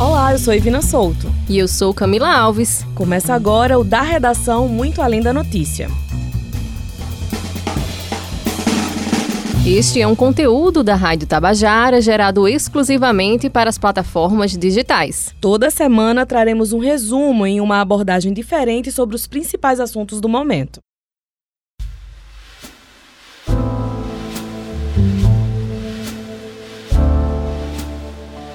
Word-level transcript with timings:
Olá, 0.00 0.32
eu 0.32 0.38
sou 0.38 0.54
Ivina 0.54 0.80
Souto. 0.80 1.30
E 1.46 1.58
eu 1.58 1.68
sou 1.68 1.92
Camila 1.92 2.32
Alves. 2.32 2.86
Começa 2.94 3.34
agora 3.34 3.78
o 3.78 3.84
Da 3.84 4.00
Redação 4.00 4.66
Muito 4.66 5.02
Além 5.02 5.20
da 5.20 5.30
Notícia. 5.30 5.88
Este 9.66 10.00
é 10.00 10.06
um 10.06 10.16
conteúdo 10.16 10.82
da 10.82 10.94
Rádio 10.94 11.28
Tabajara 11.28 12.00
gerado 12.00 12.48
exclusivamente 12.48 13.50
para 13.50 13.68
as 13.68 13.76
plataformas 13.76 14.56
digitais. 14.56 15.34
Toda 15.38 15.70
semana 15.70 16.24
traremos 16.24 16.72
um 16.72 16.78
resumo 16.78 17.46
em 17.46 17.60
uma 17.60 17.82
abordagem 17.82 18.32
diferente 18.32 18.90
sobre 18.90 19.14
os 19.14 19.26
principais 19.26 19.78
assuntos 19.78 20.18
do 20.18 20.30
momento. 20.30 20.80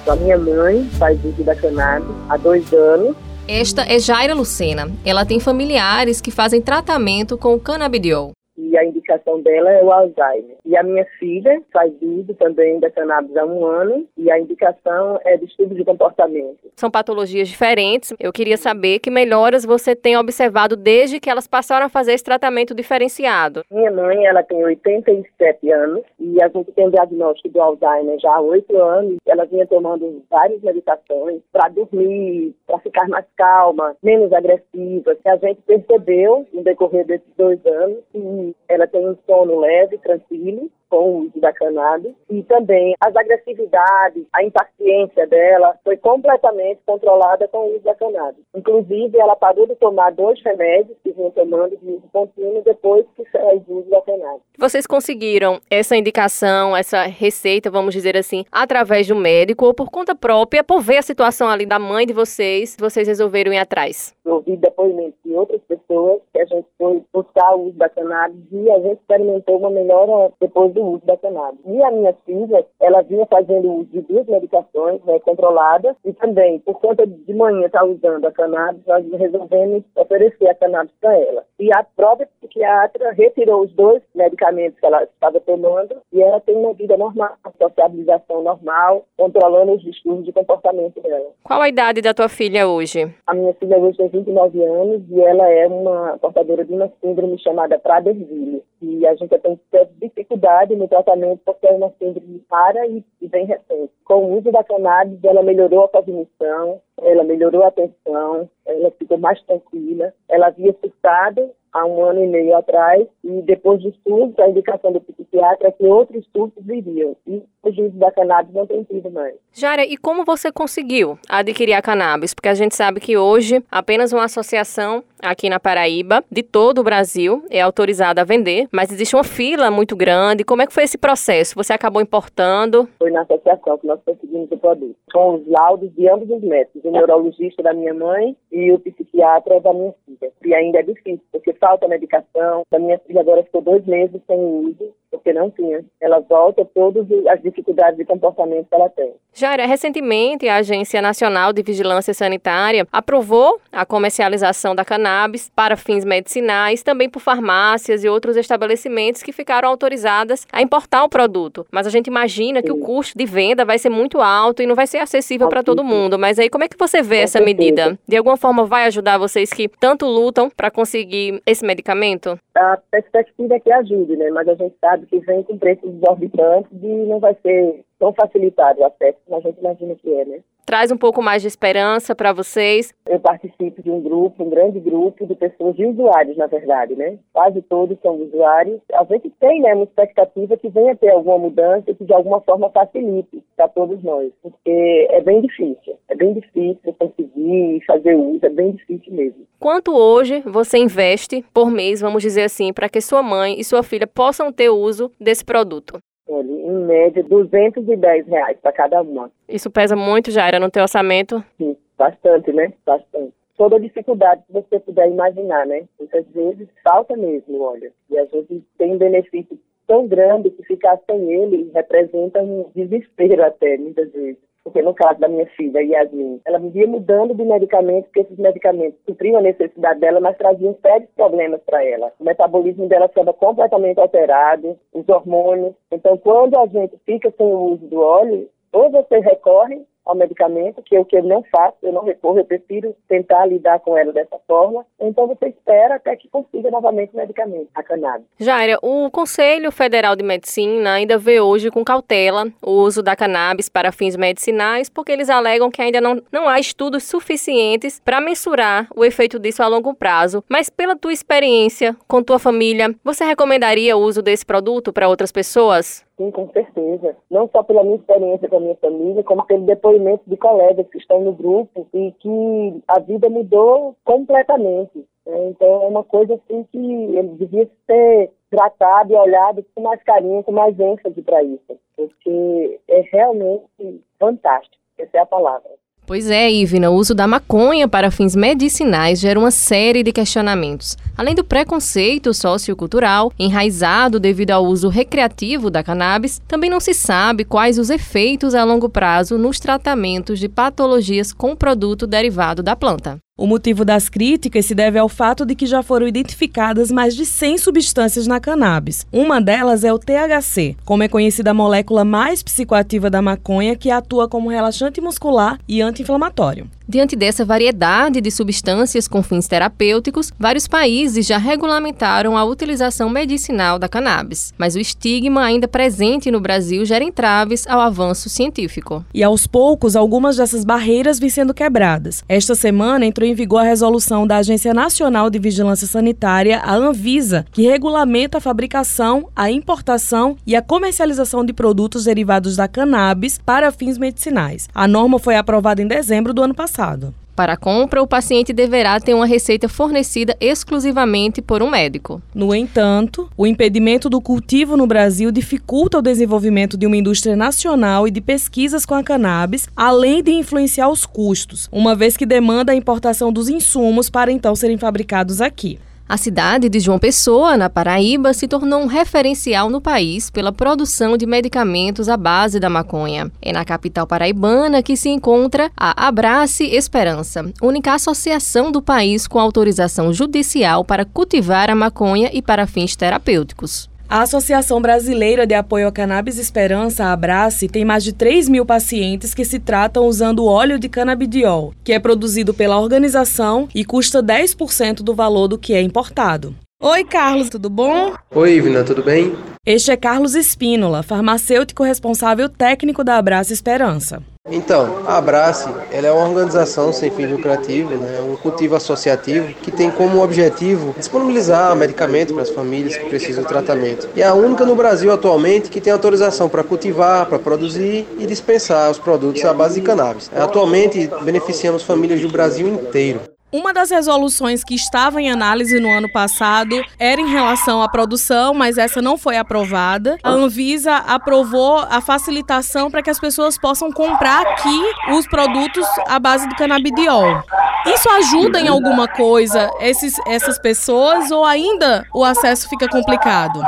A 0.08 0.16
minha 0.16 0.38
mãe 0.38 0.88
faz 1.00 1.20
uso 1.26 1.44
da 1.44 1.56
cannabis 1.56 2.16
há 2.30 2.38
dois 2.38 2.72
anos. 2.72 3.16
Esta 3.48 3.84
é 3.84 4.00
Jaira 4.00 4.34
Lucena. 4.34 4.90
Ela 5.04 5.26
tem 5.26 5.40
familiares 5.40 6.22
que 6.22 6.32
fazem 6.32 6.62
tratamento 6.62 7.38
com 7.38 7.54
o 7.54 7.60
canabidiol 7.60 8.32
e 8.76 8.78
a 8.78 8.84
indicação 8.84 9.42
dela 9.42 9.72
é 9.72 9.82
o 9.82 9.90
Alzheimer. 9.90 10.58
E 10.66 10.76
a 10.76 10.84
minha 10.84 11.06
filha 11.18 11.62
faz 11.72 11.94
uso 12.02 12.34
também 12.34 12.78
da 12.80 12.92
cannabis 12.92 13.36
há 13.38 13.46
um 13.46 13.66
ano 13.66 14.06
e 14.18 14.30
a 14.30 14.38
indicação 14.38 15.18
é 15.24 15.36
estudo 15.36 15.74
de 15.74 15.86
comportamento. 15.86 16.60
São 16.76 16.92
patologias 16.92 17.48
diferentes. 17.48 18.14
Eu 18.20 18.34
queria 18.34 18.58
saber 18.58 19.00
que 19.00 19.10
melhoras 19.10 19.64
você 19.64 19.96
tem 19.96 20.18
observado 20.18 20.76
desde 20.76 21.22
que 21.22 21.30
elas 21.30 21.48
passaram 21.48 21.86
a 21.86 21.90
fazer 21.90 22.14
esse 22.14 22.24
tratamento 22.24 22.76
diferenciado. 22.76 23.64
Minha 23.72 23.92
mãe, 23.92 24.26
ela 24.26 24.44
tem 24.44 24.62
87 24.62 25.72
anos 25.72 26.04
e 26.20 26.42
a 26.44 26.50
gente 26.50 26.72
tem 26.74 26.88
o 26.88 26.92
diagnóstico 26.92 27.48
do 27.50 27.62
Alzheimer 27.62 28.20
já 28.20 28.36
há 28.36 28.42
8 28.42 28.78
anos. 28.78 29.18
Ela 29.26 29.46
vinha 29.46 29.66
tomando 29.66 30.22
várias 30.30 30.62
medicações 30.62 31.42
para 31.54 31.70
dormir, 31.70 32.54
para 32.68 32.80
ficar 32.80 33.08
mais 33.08 33.26
calma, 33.38 33.96
menos 34.04 34.34
agressiva. 34.34 35.16
A 35.26 35.38
gente 35.38 35.62
percebeu 35.62 36.46
no 36.52 36.64
decorrer 36.64 37.06
desses 37.06 37.28
dois 37.38 37.64
anos 37.66 38.00
que 38.12 38.56
ela 38.68 38.88
tem 38.88 39.08
um 39.08 39.18
sono 39.26 39.60
leve, 39.60 39.98
tranquilo, 39.98 40.72
com 40.90 40.98
o 40.98 41.18
uso 41.22 41.40
da 41.40 41.52
cannabis 41.54 42.14
e 42.30 42.44
também 42.44 42.96
as 43.00 43.16
agressividades, 43.16 44.24
a 44.34 44.44
impaciência 44.44 45.28
dela 45.28 45.78
foi 45.84 45.98
completamente 45.98 46.80
controlada 46.86 47.48
com 47.48 47.58
o 47.58 47.76
uso 47.76 47.84
da 47.84 47.96
cannabis. 47.96 48.44
Inclusive, 48.56 49.18
ela 49.18 49.36
parou 49.36 49.68
de 49.68 49.76
tomar 49.76 50.12
dois 50.12 50.42
remédios 50.44 50.98
que 51.04 51.12
vinha 51.12 51.32
tomando 51.32 51.78
de 51.78 51.90
uso 51.90 52.04
contínuo 52.12 52.62
depois 52.64 53.06
que 53.16 53.26
fez 53.26 53.62
uso 53.68 53.90
da 53.90 54.02
cannabis. 54.02 54.42
Vocês 54.58 54.86
conseguiram 54.86 55.60
essa 55.70 55.96
indicação, 55.96 56.76
essa 56.76 57.04
receita, 57.04 57.70
vamos 57.70 57.94
dizer 57.94 58.16
assim, 58.18 58.46
através 58.52 59.08
do 59.08 59.16
médico 59.16 59.66
ou 59.66 59.74
por 59.74 59.90
conta 59.90 60.16
própria, 60.16 60.64
por 60.64 60.82
ver 60.82 60.98
a 60.98 61.02
situação 61.02 61.50
ali 61.50 61.66
da 61.66 61.80
mãe 61.80 62.06
de 62.06 62.14
vocês, 62.14 62.76
vocês 62.80 63.08
resolveram 63.08 63.52
ir 63.52 63.58
atrás? 63.58 64.16
ouvi 64.46 64.58
depoimentos 64.58 65.20
de 65.26 65.34
outras 65.34 65.62
pessoas 65.62 66.22
que 66.32 66.40
a 66.40 66.46
gente 66.46 66.68
foi 66.78 67.02
buscar 67.14 67.56
o 67.56 67.68
uso 67.68 67.78
da 67.78 67.90
cannabis 67.90 68.38
e 68.52 68.70
a 68.70 68.80
gente 68.80 69.00
experimentou 69.00 69.58
uma 69.58 69.70
melhora 69.70 70.32
depois 70.40 70.74
do 70.76 70.86
uso 70.86 71.06
da 71.06 71.18
cannabis. 71.18 71.60
E 71.66 71.82
a 71.82 71.90
minha 71.90 72.14
filha, 72.26 72.66
ela 72.80 73.02
vinha 73.02 73.26
fazendo 73.26 73.72
uso 73.72 73.90
de 73.92 74.02
duas 74.02 74.28
medicações 74.28 75.02
né, 75.06 75.18
controladas 75.20 75.96
e 76.04 76.14
também, 76.14 76.60
por 76.60 76.80
conta 76.80 77.08
de 77.08 77.34
manhã 77.34 77.66
estar 77.66 77.80
tá 77.80 77.86
usando 77.86 78.26
a 78.26 78.32
cannabis, 78.32 78.82
nós 78.86 79.04
resolvemos 79.14 79.84
oferecer 79.96 80.48
a 80.50 80.56
cannabis 80.56 80.94
para 81.00 81.18
ela. 81.18 81.44
E 81.60 81.74
a 81.74 81.84
própria 81.96 82.28
psiquiatra 82.40 83.12
retirou 83.14 83.64
os 83.64 83.74
dois 83.74 84.04
medicamentos 84.14 84.80
que 84.80 84.86
ela 84.86 85.04
estava 85.04 85.40
tomando 85.40 85.96
e 86.12 86.22
ela 86.22 86.40
tem 86.42 86.56
uma 86.56 86.74
vida 86.74 86.98
normal, 86.98 87.36
sociabilização 87.58 88.44
normal, 88.44 89.06
controlando 89.18 89.74
os 89.74 89.82
distúrbios 89.82 90.26
de 90.26 90.34
comportamento 90.34 91.02
dela. 91.02 91.32
Qual 91.44 91.62
a 91.62 91.70
idade 91.70 92.02
da 92.02 92.14
tua 92.14 92.28
filha 92.28 92.68
hoje? 92.68 93.14
A 93.26 93.34
minha 93.34 93.54
filha 93.54 93.78
hoje 93.78 93.98
tem 93.98 94.10
29 94.10 94.64
anos 94.66 95.02
e 95.10 95.22
ela 95.22 95.50
é 95.50 95.68
uma 95.68 96.18
portadora 96.18 96.66
de 96.66 96.74
uma 96.74 96.92
síndrome 97.02 97.40
chamada 97.40 97.80
Prader-Willi. 97.80 98.62
E 98.82 99.08
a 99.08 99.16
gente 99.16 99.38
tem 99.40 99.60
dificuldade 100.02 100.65
no 100.74 100.88
tratamento 100.88 101.42
porque 101.46 101.68
é 101.68 101.72
uma 101.72 101.92
síndrome 102.00 102.40
para 102.50 102.88
e, 102.88 103.04
e 103.22 103.28
bem 103.28 103.46
recente. 103.46 103.92
Com 104.06 104.26
o 104.26 104.38
uso 104.38 104.52
da 104.52 104.64
cannabis, 104.64 105.22
ela 105.24 105.44
melhorou 105.44 105.84
a 105.84 105.90
cognição, 105.90 106.82
ela 107.02 107.24
melhorou 107.24 107.64
a 107.64 107.68
atenção, 107.68 108.50
ela 108.66 108.92
ficou 108.92 109.18
mais 109.18 109.42
tranquila. 109.44 110.14
Ela 110.30 110.48
havia 110.48 110.76
surtado 110.82 111.52
há 111.76 111.86
um 111.86 112.02
ano 112.02 112.24
e 112.24 112.28
meio 112.28 112.56
atrás, 112.56 113.06
e 113.22 113.42
depois 113.42 113.82
de 113.82 113.90
estudos, 113.90 114.40
a 114.40 114.48
indicação 114.48 114.94
do 114.94 115.02
psiquiatra 115.02 115.68
é 115.68 115.72
que 115.72 115.86
outros 115.86 116.24
estudos 116.24 116.54
viriam. 116.66 117.18
E 117.28 117.44
o 117.62 117.72
juiz 117.72 117.94
da 117.96 118.10
cannabis 118.12 118.54
não 118.54 118.66
tem 118.66 118.84
tido 118.84 119.12
mais. 119.12 119.36
Jara, 119.52 119.84
e 119.84 119.98
como 119.98 120.24
você 120.24 120.52
conseguiu 120.52 121.20
adquirir 121.28 121.74
a 121.74 121.82
cannabis? 121.82 122.34
Porque 122.34 122.48
a 122.48 122.54
gente 122.54 122.74
sabe 122.74 123.02
que 123.02 123.18
hoje 123.18 123.62
apenas 123.70 124.14
uma 124.14 124.24
associação 124.24 125.04
aqui 125.22 125.50
na 125.50 125.60
Paraíba, 125.60 126.24
de 126.32 126.44
todo 126.44 126.80
o 126.80 126.84
Brasil, 126.84 127.44
é 127.50 127.60
autorizada 127.60 128.22
a 128.22 128.26
vender, 128.26 128.70
mas 128.72 128.92
existe 128.92 129.16
uma 129.16 129.24
fila 129.24 129.70
muito 129.70 129.98
grande. 129.98 130.46
Como 130.46 130.62
é 130.62 130.68
que 130.68 130.74
foi 130.74 130.84
esse 130.84 130.98
processo? 130.98 131.56
Você 131.56 131.74
acabou 131.74 132.02
importando? 132.02 132.88
Foi 132.98 133.12
na 133.12 133.24
associação 133.24 133.78
que 133.78 133.88
nós 133.88 134.00
conseguimos 134.06 134.50
o 134.50 134.58
produto, 134.58 134.96
com 135.12 135.36
os 135.36 135.48
laudos 135.48 135.94
de 135.94 136.08
ambos 136.08 136.30
os 136.30 136.42
médicos, 136.42 136.85
o 136.86 136.92
neurologista 136.92 137.64
da 137.64 137.74
minha 137.74 137.94
mãe 137.94 138.36
e 138.52 138.72
o 138.72 138.80
psiquiatra 138.80 139.60
da 139.60 139.74
minha 139.74 139.94
filha. 140.06 140.32
E 140.46 140.54
ainda 140.54 140.80
é 140.80 140.84
difícil, 140.84 141.26
porque 141.32 141.54
falta 141.54 141.88
medicação. 141.88 142.64
A 142.72 142.80
minha 142.80 143.00
filha 143.00 143.22
agora 143.22 143.44
ficou 143.44 143.62
dois 143.62 143.86
meses 143.86 144.22
sem 144.28 144.40
uso, 144.40 144.94
porque 145.18 145.34
não 145.34 145.50
tinha. 145.50 145.84
Ela 146.02 146.20
volta 146.20 146.66
todas 146.66 147.06
as 147.28 147.42
dificuldades 147.42 147.98
de 147.98 148.06
comportamento 148.06 148.68
que 148.68 148.76
ela 148.76 148.90
tem. 148.90 149.14
Jaira, 149.34 149.66
recentemente 149.66 150.48
a 150.48 150.58
Agência 150.58 151.02
Nacional 151.02 151.52
de 151.52 151.62
Vigilância 151.62 152.14
Sanitária 152.14 152.88
aprovou 152.92 153.60
a 153.72 153.86
comercialização 153.86 154.74
da 154.74 154.86
cannabis 154.86 155.52
para 155.54 155.76
fins 155.76 156.06
medicinais, 156.06 156.84
também 156.84 157.10
por 157.10 157.20
farmácias 157.20 158.04
e 158.04 158.10
outros 158.10 158.38
estabelecimentos 158.38 159.22
que 159.22 159.32
ficaram 159.32 159.68
autorizadas 159.70 160.48
a 160.52 160.62
importar 160.62 161.04
o 161.04 161.10
produto. 161.10 161.66
Mas 161.72 161.86
a 161.86 161.90
gente 161.90 162.08
imagina 162.08 162.60
Sim. 162.60 162.66
que 162.66 162.72
o 162.72 162.80
custo 162.80 163.18
de 163.18 163.26
venda 163.26 163.66
vai 163.66 163.78
ser 163.78 163.90
muito 163.90 164.22
alto 164.22 164.62
e 164.62 164.68
não 164.68 164.76
vai 164.76 164.88
ser 164.88 165.00
acessível 165.00 165.50
para 165.50 165.64
todo 165.64 165.84
mundo. 165.84 166.18
Mas 166.18 166.40
aí 166.40 166.50
como 166.50 166.64
é 166.64 166.68
que 166.68 166.78
você 166.78 167.02
vê 167.02 167.18
Com 167.18 167.24
essa 167.24 167.40
certeza. 167.40 167.46
medida? 167.58 168.00
De 168.08 168.16
alguma 168.16 168.38
forma 168.38 168.66
vai 168.66 168.86
ajudar 168.86 169.18
vocês 169.18 169.52
que 169.52 169.68
tanto 169.68 170.06
lutam 170.06 170.50
para 170.50 170.72
conseguir 170.72 171.42
esse 171.46 171.66
medicamento? 171.66 172.40
A 172.56 172.78
perspectiva 172.90 173.56
é 173.56 173.60
que 173.60 173.72
ajude, 173.72 174.16
né? 174.16 174.30
Mas 174.32 174.48
a 174.48 174.56
gente 174.56 174.76
sabe 174.80 175.06
que 175.08 175.20
vem 175.20 175.44
com 175.44 175.58
preços 175.58 175.94
exorbitantes 175.94 176.72
e 176.82 176.88
não 177.06 177.20
vai 177.20 177.36
ser 177.42 177.84
tão 178.00 178.14
facilitado 178.14 178.82
o 178.82 178.86
acesso 178.86 179.18
como 179.26 179.38
a 179.38 179.42
gente 179.42 179.60
imagina 179.60 179.96
que 179.96 180.14
é, 180.14 180.26
né? 180.26 180.40
Traz 180.66 180.92
um 180.92 180.98
pouco 180.98 181.22
mais 181.22 181.44
de 181.44 181.48
esperança 181.48 182.16
para 182.16 182.34
vocês. 182.34 182.92
Eu 183.06 183.20
participo 183.20 183.84
de 183.84 183.92
um 183.92 184.02
grupo, 184.02 184.44
um 184.44 184.50
grande 184.50 184.80
grupo 184.80 185.28
de 185.28 185.36
pessoas, 185.36 185.76
de 185.76 185.86
usuários, 185.86 186.36
na 186.38 186.48
verdade, 186.48 186.96
né? 186.96 187.20
Quase 187.32 187.62
todos 187.62 187.96
são 188.02 188.16
usuários. 188.16 188.82
A 188.92 189.04
gente 189.04 189.30
tem, 189.40 189.62
né, 189.62 189.76
uma 189.76 189.84
expectativa 189.84 190.58
que 190.58 190.68
venha 190.70 190.96
ter 190.96 191.12
alguma 191.12 191.38
mudança 191.38 191.94
que 191.94 192.04
de 192.04 192.12
alguma 192.12 192.42
forma 192.42 192.72
facilite 192.72 193.44
para 193.56 193.68
todos 193.68 194.02
nós, 194.04 194.32
porque 194.42 195.08
é 195.12 195.22
bem 195.22 195.42
difícil. 195.42 195.98
É 196.10 196.16
bem 196.16 196.34
difícil 196.34 196.96
conseguir 196.98 197.84
fazer 197.86 198.16
uso, 198.16 198.44
é 198.44 198.50
bem 198.50 198.72
difícil 198.72 199.14
mesmo. 199.14 199.46
Quanto 199.60 199.96
hoje 199.96 200.42
você 200.42 200.80
investe 200.80 201.46
por 201.54 201.70
mês, 201.70 202.02
vamos 202.02 202.24
dizer 202.24 202.44
assim, 202.44 202.74
para 202.74 202.90
que 202.90 203.02
sua 203.02 203.22
mãe 203.22 203.60
e 203.60 203.64
sua 203.64 203.84
filha 203.84 204.08
possam 204.08 204.52
ter 204.52 204.70
uso 204.70 205.12
desse 205.20 205.46
produto? 205.46 206.00
Olha, 206.28 206.52
em 206.52 206.86
média, 206.86 207.24
210 207.24 208.28
reais 208.28 208.58
para 208.62 208.72
cada 208.72 209.02
uma. 209.02 209.32
Isso 209.48 209.70
pesa 209.70 209.96
muito, 209.96 210.32
já 210.32 210.48
era 210.48 210.60
no 210.60 210.72
teu 210.72 210.82
orçamento? 210.82 211.44
Sim, 211.58 211.78
bastante, 211.98 212.52
né? 212.52 212.74
Bastante. 212.86 213.34
Toda 213.58 213.78
a 213.78 213.80
dificuldade 213.80 214.44
que 214.48 214.54
você 214.54 214.80
puder 214.80 215.10
imaginar, 215.10 215.66
né? 215.66 215.84
Muitas 216.00 216.26
vezes 216.34 216.68
falta 216.84 217.16
mesmo, 217.16 217.62
olha. 217.62 217.92
E 218.10 218.18
a 218.18 218.26
gente 218.26 218.64
tem 218.78 218.94
um 218.94 218.98
benefício 218.98 219.58
tão 219.88 220.08
grande 220.08 220.50
que 220.50 220.64
ficar 220.64 221.00
sem 221.10 221.32
ele 221.32 221.72
representa 221.74 222.42
um 222.42 222.66
desespero 222.76 223.44
até, 223.44 223.78
muitas 223.78 224.12
vezes 224.12 224.38
porque 224.66 224.82
no 224.82 224.96
caso 224.96 225.20
da 225.20 225.28
minha 225.28 225.46
filha, 225.56 225.80
Yasmin, 225.80 226.42
ela 226.44 226.58
vivia 226.58 226.88
mudando 226.88 227.36
de 227.36 227.46
medicamento, 227.46 228.06
porque 228.06 228.22
esses 228.22 228.38
medicamentos 228.40 229.00
supriam 229.06 229.38
a 229.38 229.42
necessidade 229.42 230.00
dela, 230.00 230.20
mas 230.20 230.36
traziam 230.38 230.76
sérios 230.82 231.10
problemas 231.16 231.62
para 231.68 231.86
ela. 231.86 232.12
O 232.20 232.24
metabolismo 232.24 232.88
dela 232.88 233.06
estava 233.06 233.32
completamente 233.32 234.00
alterado, 234.00 234.76
os 234.92 235.08
hormônios. 235.08 235.76
Então, 235.92 236.18
quando 236.18 236.58
a 236.58 236.66
gente 236.66 236.98
fica 237.06 237.32
sem 237.38 237.46
o 237.46 237.74
uso 237.74 237.86
do 237.86 238.02
óleo, 238.02 238.50
ou 238.74 238.90
você 238.90 239.20
recorre 239.20 239.86
ao 240.06 240.16
medicamento, 240.16 240.82
que 240.84 240.96
é 240.96 241.00
o 241.00 241.06
que 241.06 241.18
eu 241.18 241.24
não 241.24 241.44
faço, 241.52 241.78
eu 241.82 241.92
não 241.92 242.04
recorro, 242.04 242.40
eu 242.40 242.46
prefiro 242.46 242.96
tentar 243.08 243.46
lidar 243.46 243.80
com 243.80 243.98
ela 243.98 244.14
dessa 244.14 244.38
forma. 244.48 244.86
Então 245.00 245.28
você 245.28 245.48
espera 245.48 245.96
até 245.96 246.16
que 246.16 246.30
consiga 246.30 246.70
novamente 246.70 247.14
o 247.14 247.18
medicamento, 247.18 247.70
a 247.74 247.82
cannabis. 247.82 248.28
Jaira, 248.40 248.78
o 248.82 249.10
Conselho 249.10 249.72
Federal 249.72 250.16
de 250.16 250.24
Medicina 250.24 250.94
ainda 250.94 251.18
vê 251.18 251.40
hoje 251.40 251.72
com 251.72 251.84
cautela 251.84 252.48
o 252.62 252.72
uso 252.72 253.02
da 253.02 253.16
cannabis 253.16 253.68
para 253.68 253.92
fins 253.92 254.16
medicinais, 254.16 254.90
porque 254.90 255.12
eles 255.12 255.30
alegam 255.30 255.72
que 255.72 255.82
ainda 255.82 256.00
não, 256.00 256.22
não 256.32 256.48
há 256.48 256.60
estudos 256.60 257.04
suficientes 257.04 258.00
para 258.04 258.22
mensurar 258.22 258.88
o 258.96 259.04
efeito 259.04 259.40
disso 259.40 259.64
a 259.64 259.68
longo 259.68 259.94
prazo. 259.94 260.44
Mas 260.48 260.70
pela 260.70 260.96
tua 260.96 261.14
experiência 261.14 261.96
com 262.08 262.22
tua 262.22 262.38
família, 262.38 262.94
você 263.04 263.24
recomendaria 263.24 263.98
o 263.98 264.02
uso 264.02 264.22
desse 264.22 264.46
produto 264.46 264.94
para 264.94 265.10
outras 265.10 265.32
pessoas? 265.32 266.06
Sim, 266.18 266.32
com 266.32 266.50
certeza. 266.52 267.18
Não 267.30 267.50
só 267.50 267.62
pela 267.62 267.84
minha 267.84 267.98
experiência 267.98 268.48
com 268.48 268.58
a 268.58 268.60
minha 268.62 268.76
família, 268.76 269.24
como 269.24 269.46
pelo 269.46 269.66
depoimento 269.66 270.24
de 270.28 270.38
colegas 270.38 270.88
que 270.88 270.98
estão 270.98 271.20
no 271.22 271.34
grupo 271.34 271.88
e 271.94 272.12
que 272.14 272.84
a 272.88 273.00
vida 273.00 273.30
mudou 273.30 273.96
completamente. 274.06 275.06
Né? 275.26 275.50
Então 275.50 275.84
é 275.84 275.88
uma 275.88 276.04
coisa 276.04 276.36
assim 276.36 276.64
que 276.72 276.78
ele 276.78 277.30
devia 277.38 277.70
ser 277.86 278.32
tratado 278.50 279.12
e 279.12 279.16
olhado 279.16 279.66
com 279.76 279.82
mais 279.82 280.02
carinho, 280.04 280.44
com 280.44 280.54
mais 280.54 280.80
ênfase 280.80 281.22
para 281.22 281.44
isso, 281.44 281.78
porque 281.98 282.80
é 282.88 283.02
realmente 283.12 284.02
fantástico. 284.18 284.82
Essa 284.98 285.18
é 285.18 285.20
a 285.20 285.26
palavra. 285.26 285.70
Pois 286.08 286.30
é, 286.30 286.52
Ivna, 286.52 286.92
o 286.92 286.96
uso 286.96 287.16
da 287.16 287.26
maconha 287.26 287.88
para 287.88 288.12
fins 288.12 288.36
medicinais 288.36 289.20
gera 289.20 289.40
uma 289.40 289.50
série 289.50 290.04
de 290.04 290.12
questionamentos. 290.12 290.96
Além 291.18 291.34
do 291.34 291.44
preconceito 291.44 292.32
sociocultural 292.32 293.34
enraizado 293.40 294.20
devido 294.20 294.52
ao 294.52 294.66
uso 294.66 294.88
recreativo 294.88 295.72
da 295.72 295.82
cannabis, 295.82 296.40
também 296.48 296.70
não 296.70 296.80
se 296.80 296.94
sabe 296.94 297.44
quais 297.44 297.80
os 297.80 297.90
efeitos 297.90 298.54
a 298.54 298.64
longo 298.64 298.88
prazo 298.88 299.38
nos 299.38 299.60
tratamentos 299.60 300.38
de 300.38 300.48
patologias 300.48 301.34
com 301.34 301.56
produto 301.56 302.06
derivado 302.06 302.62
da 302.62 302.76
planta. 302.76 303.25
O 303.38 303.46
motivo 303.46 303.84
das 303.84 304.08
críticas 304.08 304.66
se 304.66 304.74
deve 304.74 304.98
ao 304.98 305.10
fato 305.10 305.46
de 305.46 305.56
que 305.56 305.66
já 305.66 305.84
foram 305.84 306.08
identificadas 306.08 306.90
mais 306.90 307.14
de 307.14 307.26
100 307.26 307.58
substâncias 307.58 308.28
na 308.28 308.40
cannabis. 308.40 309.06
Uma 309.12 309.42
delas 309.42 309.84
é 309.84 309.92
o 309.92 310.00
THC, 310.00 310.78
como 310.86 311.04
é 311.04 311.10
conhecida 311.10 311.52
a 311.52 311.54
molécula 311.54 312.06
mais 312.06 312.42
psicoativa 312.42 313.10
da 313.10 313.22
maconha 313.22 313.76
que 313.76 313.92
atua 313.92 314.30
como 314.30 314.50
relaxante 314.50 315.02
muscular 315.02 315.60
e 315.68 315.82
anti-inflamatório. 315.82 316.70
Diante 316.88 317.16
dessa 317.16 317.44
variedade 317.44 318.22
de 318.22 318.30
substâncias 318.30 319.08
com 319.08 319.24
fins 319.24 319.48
terapêuticos, 319.48 320.32
vários 320.38 320.68
países 320.68 321.26
já 321.26 321.40
regulamentaram 321.40 322.38
a 322.38 322.44
utilização 322.44 323.10
medicinal 323.10 323.80
da 323.80 323.90
cannabis, 323.90 324.54
mas 324.56 324.76
o 324.76 324.80
estigma 324.80 325.44
ainda 325.44 325.68
presente 325.68 326.30
no 326.30 326.40
Brasil 326.40 326.86
gera 326.86 327.04
entraves 327.04 327.66
ao 327.66 327.82
avanço 327.82 328.30
científico. 328.30 329.04
E 329.12 329.24
aos 329.24 329.48
poucos, 329.48 329.96
algumas 329.96 330.38
dessas 330.38 330.64
barreiras 330.64 331.20
vêm 331.20 331.30
sendo 331.30 331.56
quebradas. 331.56 332.24
Esta 332.30 332.54
semana 332.54 333.04
entrou 333.04 333.28
em 333.28 333.34
vigor 333.34 333.62
a 333.62 333.64
resolução 333.64 334.28
da 334.28 334.38
Agência 334.38 334.72
Nacional 334.72 335.32
de 335.32 335.40
Vigilância 335.40 335.88
Sanitária, 335.88 336.60
a 336.60 336.76
Anvisa, 336.76 337.48
que 337.52 337.64
regulamenta 337.64 338.38
a 338.38 338.42
fabricação, 338.42 339.28
a 339.36 339.50
importação 339.50 340.38
e 340.46 340.56
a 340.56 340.62
comercialização 340.62 341.44
de 341.44 341.52
produtos 341.52 342.04
derivados 342.04 342.56
da 342.56 342.68
cannabis 342.68 343.40
para 343.44 343.72
fins 343.72 343.98
medicinais. 343.98 344.70
A 344.74 344.88
norma 344.88 345.18
foi 345.18 345.36
aprovada 345.36 345.82
em 345.82 345.88
dezembro 345.88 346.32
do 346.32 346.44
ano 346.44 346.54
passado 346.54 346.75
passado. 346.76 347.14
Para 347.36 347.54
a 347.54 347.58
compra, 347.58 348.02
o 348.02 348.08
paciente 348.08 348.54
deverá 348.54 348.98
ter 348.98 349.14
uma 349.14 349.26
receita 349.26 349.68
fornecida 349.68 350.38
exclusivamente 350.40 351.42
por 351.42 351.62
um 351.62 351.70
médico. 351.70 352.22
No 352.34 352.56
entanto, 352.56 353.30
o 353.36 353.46
impedimento 353.46 354.10
do 354.10 354.22
cultivo 354.22 354.78
no 354.78 354.88
Brasil 354.88 355.32
dificulta 355.32 355.98
o 355.98 356.02
desenvolvimento 356.02 356.78
de 356.78 356.88
uma 356.88 356.96
indústria 356.96 357.36
nacional 357.36 358.08
e 358.08 358.12
de 358.12 358.22
pesquisas 358.22 358.86
com 358.86 358.96
a 358.96 359.04
cannabis, 359.04 359.68
além 359.76 360.24
de 360.24 360.32
influenciar 360.32 360.88
os 360.88 361.06
custos, 361.06 361.68
uma 361.74 361.94
vez 361.94 362.16
que 362.16 362.26
demanda 362.26 362.72
a 362.72 362.76
importação 362.76 363.34
dos 363.34 363.50
insumos 363.50 364.10
para 364.10 364.32
então 364.32 364.56
serem 364.56 364.78
fabricados 364.78 365.42
aqui. 365.42 365.78
A 366.08 366.18
cidade 366.18 366.70
de 366.70 366.80
João 366.80 367.00
Pessoa, 367.00 367.58
na 367.58 367.68
Paraíba, 367.68 368.32
se 368.32 368.48
tornou 368.48 368.80
um 368.80 368.86
referencial 368.86 369.72
no 369.72 369.82
país 369.82 370.30
pela 370.30 370.52
produção 370.52 371.18
de 371.18 371.26
medicamentos 371.26 372.08
à 372.08 372.16
base 372.16 372.60
da 372.60 372.70
maconha. 372.70 373.32
É 373.42 373.52
na 373.52 373.66
capital 373.66 374.06
paraibana 374.06 374.84
que 374.84 374.96
se 374.96 375.10
encontra 375.10 375.72
a 375.76 376.08
Abrace 376.08 376.64
Esperança, 376.64 377.52
única 377.60 377.96
associação 377.96 378.72
do 378.72 378.84
país 378.84 379.26
com 379.26 379.40
autorização 379.40 380.14
judicial 380.14 380.86
para 380.86 381.06
cultivar 381.06 381.72
a 381.72 381.76
maconha 381.76 382.30
e 382.32 382.40
para 382.40 382.68
fins 382.68 382.96
terapêuticos. 382.96 383.90
A 384.08 384.22
Associação 384.22 384.80
Brasileira 384.80 385.48
de 385.48 385.56
Apoio 385.56 385.88
à 385.88 385.92
Cannabis 385.92 386.38
Esperança, 386.38 387.06
Abrace, 387.06 387.68
tem 387.68 387.84
mais 387.84 388.04
de 388.04 388.14
3 388.14 388.48
mil 388.48 388.64
pacientes 388.64 389.34
que 389.34 389.44
se 389.44 389.58
tratam 389.58 390.06
usando 390.06 390.46
óleo 390.46 390.78
de 390.78 390.88
canabidiol, 390.88 391.74
que 391.84 391.92
é 391.92 391.98
produzido 391.98 392.54
pela 392.54 392.80
organização 392.80 393.68
e 393.74 393.84
custa 393.84 394.22
10% 394.22 394.98
do 394.98 395.16
valor 395.16 395.48
do 395.48 395.58
que 395.58 395.74
é 395.74 395.82
importado. 395.82 396.56
Oi, 396.82 397.04
Carlos, 397.06 397.50
tudo 397.50 397.70
bom? 397.70 398.14
Oi, 398.36 398.58
Ivna, 398.58 398.84
tudo 398.84 399.02
bem? 399.02 399.34
Este 399.66 399.92
é 399.92 399.98
Carlos 399.98 400.36
Espínola, 400.36 401.02
farmacêutico 401.02 401.84
responsável 401.84 402.50
técnico 402.50 403.04
da 403.04 403.18
Abrace 403.18 403.54
Esperança. 403.54 404.22
Então, 404.48 405.00
a 405.08 405.18
Abrace 405.18 405.68
ela 405.90 406.08
é 406.08 406.12
uma 406.12 406.28
organização 406.28 406.94
sem 406.94 407.10
fins 407.10 407.32
lucrativos, 407.32 408.00
né, 408.00 408.22
um 408.22 408.36
cultivo 408.36 408.76
associativo 408.76 409.48
que 409.64 409.72
tem 409.72 409.90
como 409.90 410.22
objetivo 410.22 410.94
disponibilizar 410.98 411.76
medicamentos 411.76 412.34
para 412.34 412.44
as 412.44 412.52
famílias 412.52 412.96
que 412.96 413.10
precisam 413.10 413.44
de 413.44 413.50
tratamento. 413.50 414.08
E 414.14 414.22
é 414.22 414.28
a 414.28 414.34
única 414.34 414.66
no 414.66 414.76
Brasil 414.76 415.12
atualmente 415.12 415.70
que 415.70 415.82
tem 415.82 415.94
autorização 415.94 416.50
para 416.50 416.64
cultivar, 416.64 417.26
para 417.26 417.40
produzir 417.40 418.06
e 418.20 418.28
dispensar 418.28 418.92
os 418.92 419.00
produtos 419.00 419.44
à 419.46 419.54
base 419.54 419.80
de 419.80 419.86
cannabis. 419.88 420.30
Atualmente, 420.36 421.10
beneficiamos 421.24 421.82
famílias 421.82 422.22
do 422.22 422.30
Brasil 422.30 422.68
inteiro. 422.68 423.22
Uma 423.56 423.72
das 423.72 423.90
resoluções 423.90 424.66
que 424.66 424.76
estava 424.76 425.22
em 425.22 425.32
análise 425.32 425.80
no 425.80 425.90
ano 425.90 426.12
passado 426.12 426.76
era 427.00 427.22
em 427.22 427.30
relação 427.30 427.82
à 427.82 427.88
produção, 427.88 428.54
mas 428.54 428.78
essa 428.78 429.02
não 429.02 429.18
foi 429.18 429.38
aprovada. 429.38 430.18
A 430.22 430.30
Anvisa 430.30 430.98
aprovou 430.98 431.78
a 431.80 432.02
facilitação 432.02 432.92
para 432.92 433.02
que 433.02 433.10
as 433.10 433.18
pessoas 433.18 433.58
possam 433.58 433.94
comprar 433.94 434.42
aqui 434.42 434.82
os 435.14 435.26
produtos 435.26 435.88
à 436.06 436.20
base 436.20 436.50
do 436.50 436.56
canabidiol. 436.58 437.42
Isso 437.86 438.10
ajuda 438.10 438.60
em 438.60 438.68
alguma 438.68 439.08
coisa 439.08 439.72
esses, 439.80 440.18
essas 440.28 440.60
pessoas 440.60 441.32
ou 441.32 441.46
ainda 441.46 442.06
o 442.14 442.26
acesso 442.26 442.68
fica 442.68 442.90
complicado? 442.90 443.62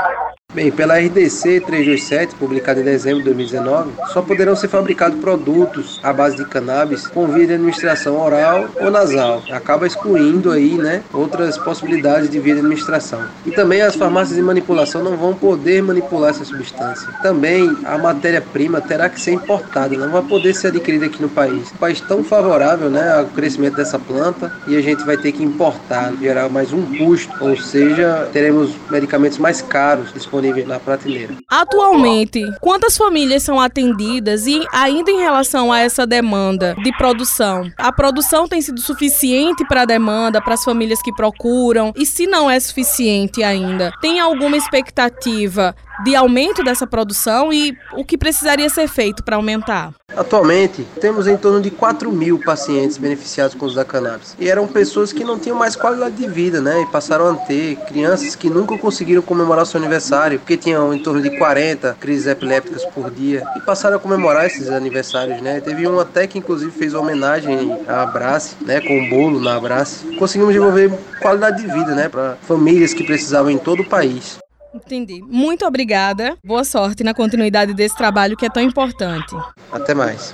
Bem, 0.54 0.72
pela 0.72 0.98
RDC 0.98 1.60
327, 1.60 2.34
publicada 2.36 2.80
em 2.80 2.84
dezembro 2.84 3.20
de 3.20 3.26
2019, 3.26 3.92
só 4.14 4.22
poderão 4.22 4.56
ser 4.56 4.70
fabricados 4.70 5.20
produtos 5.20 6.00
à 6.02 6.14
base 6.14 6.38
de 6.38 6.46
cannabis 6.46 7.06
com 7.06 7.28
via 7.28 7.46
de 7.46 7.54
administração 7.54 8.18
oral 8.18 8.66
ou 8.80 8.90
nasal. 8.90 9.44
Acaba 9.52 9.86
excluindo 9.86 10.50
aí, 10.50 10.76
né, 10.76 11.04
outras 11.14 11.58
possibilidades 11.58 12.30
de 12.30 12.40
via 12.40 12.54
de 12.54 12.62
administração. 12.62 13.26
E 13.46 13.52
também 13.52 13.82
as 13.82 13.98
farmácias 13.98 14.38
de 14.38 14.42
manipulação 14.42 15.04
não 15.04 15.18
vão 15.18 15.34
poder 15.34 15.84
manipular 15.84 16.30
essa 16.30 16.46
substância. 16.46 17.10
Também 17.22 17.78
a 17.84 17.98
matéria-prima 17.98 18.80
terá 18.80 19.10
que 19.10 19.20
ser 19.20 19.34
importada, 19.34 19.98
não 19.98 20.10
vai 20.10 20.24
poder 20.24 20.56
ser 20.56 20.68
adquirida 20.68 21.08
aqui 21.08 21.22
no 21.22 21.30
país. 21.30 21.74
Um 21.74 21.78
país 21.78 22.00
tão 22.00 22.24
favorável, 22.24 22.90
né, 22.90 23.18
ao 23.18 23.26
crescimento 23.26 23.76
dessa 23.76 24.00
planta 24.00 24.52
e 24.66 24.78
a 24.78 24.82
gente 24.82 25.04
vai 25.04 25.18
ter 25.18 25.34
que 25.34 25.44
importar, 25.44 26.14
gerar 26.20 26.48
mais 26.48 26.72
um 26.72 26.84
custo, 26.98 27.34
ou 27.42 27.58
seja, 27.58 28.30
teremos 28.32 28.74
medicamentos 28.90 29.38
mais 29.38 29.62
caros 29.62 30.14
disponíveis 30.14 30.37
disponíveis 30.38 30.68
na 30.68 30.80
prateleira. 30.80 31.34
Atualmente, 31.50 32.42
quantas 32.62 32.98
famílias 32.98 33.44
são 33.44 33.60
atendidas 33.60 34.46
e 34.48 34.64
ainda 34.72 35.12
em 35.12 35.18
relação 35.18 35.72
a 35.72 35.80
essa 35.80 36.06
demanda 36.06 36.76
de 36.84 36.92
produção? 36.98 37.70
A 37.78 37.92
produção 37.92 38.48
tem 38.48 38.62
sido 38.62 38.80
suficiente 38.80 39.66
para 39.68 39.82
a 39.82 39.86
demanda, 39.86 40.42
para 40.42 40.54
as 40.54 40.64
famílias 40.64 41.02
que 41.02 41.14
procuram? 41.14 41.92
E 41.96 42.06
se 42.06 42.28
não 42.28 42.50
é 42.50 42.60
suficiente 42.60 43.44
ainda, 43.44 43.92
tem 44.02 44.20
alguma 44.20 44.58
expectativa 44.58 45.76
de 46.04 46.16
aumento 46.16 46.64
dessa 46.64 46.86
produção 46.86 47.52
e 47.52 47.76
o 47.94 48.04
que 48.04 48.18
precisaria 48.18 48.70
ser 48.70 48.88
feito 48.88 49.24
para 49.24 49.36
aumentar? 49.36 49.94
Atualmente, 50.16 50.88
temos 51.00 51.28
em 51.28 51.38
torno 51.38 51.62
de 51.62 51.70
4 51.70 52.12
mil 52.12 52.40
pacientes 52.40 52.98
beneficiados 52.98 53.54
com 53.54 53.66
o 53.66 53.68
uso 53.68 53.76
da 53.76 53.86
cannabis. 53.86 54.36
E 54.40 54.50
eram 54.50 54.68
pessoas 54.68 55.14
que 55.14 55.24
não 55.24 55.38
tinham 55.38 55.58
mais 55.58 55.76
qualidade 55.76 56.16
de 56.16 56.28
vida, 56.28 56.62
né? 56.62 56.82
E 56.82 56.86
passaram 56.88 57.30
a 57.30 57.36
ter 57.36 57.76
crianças 57.88 58.36
que 58.36 58.50
nunca 58.50 58.78
conseguiram 58.78 59.22
comemorar 59.22 59.66
seu 59.66 59.80
aniversário, 59.80 60.40
porque 60.40 60.58
tinham 60.58 60.94
em 60.94 61.00
torno 61.00 61.22
de 61.22 61.38
40 61.38 61.98
crises 62.00 62.26
epilépticas 62.26 62.86
por 62.86 63.12
dia. 63.12 63.44
E 63.56 63.62
passaram 63.62 63.98
a 63.98 64.00
comemorar 64.00 64.46
esses 64.46 64.70
aniversários, 64.70 65.42
né? 65.42 65.60
Teve 65.62 65.88
um 65.88 66.00
até 66.00 66.26
que 66.26 66.40
inclusive 66.40 66.72
fez 66.72 66.94
homenagem 66.94 67.78
à 67.88 68.04
Abrace, 68.04 68.56
né? 68.62 68.82
Com 68.82 68.98
um 68.98 69.10
bolo 69.10 69.40
na 69.40 69.56
Abrace. 69.56 70.16
Conseguimos 70.16 70.54
desenvolver 70.54 70.92
qualidade 71.22 71.62
de 71.62 71.72
vida, 71.72 71.94
né? 71.94 72.10
Para 72.10 72.38
famílias 72.48 72.94
que 72.94 73.04
precisavam 73.04 73.52
em 73.52 73.58
todo 73.58 73.82
o 73.82 73.86
país. 73.86 74.40
Entendi. 74.74 75.22
Muito 75.22 75.66
obrigada. 75.66 76.38
Boa 76.44 76.64
sorte 76.64 77.04
na 77.04 77.14
continuidade 77.14 77.74
desse 77.74 77.96
trabalho 77.96 78.38
que 78.38 78.46
é 78.46 78.50
tão 78.50 78.64
importante. 78.64 79.36
Até 79.72 79.94
mais. 79.94 80.34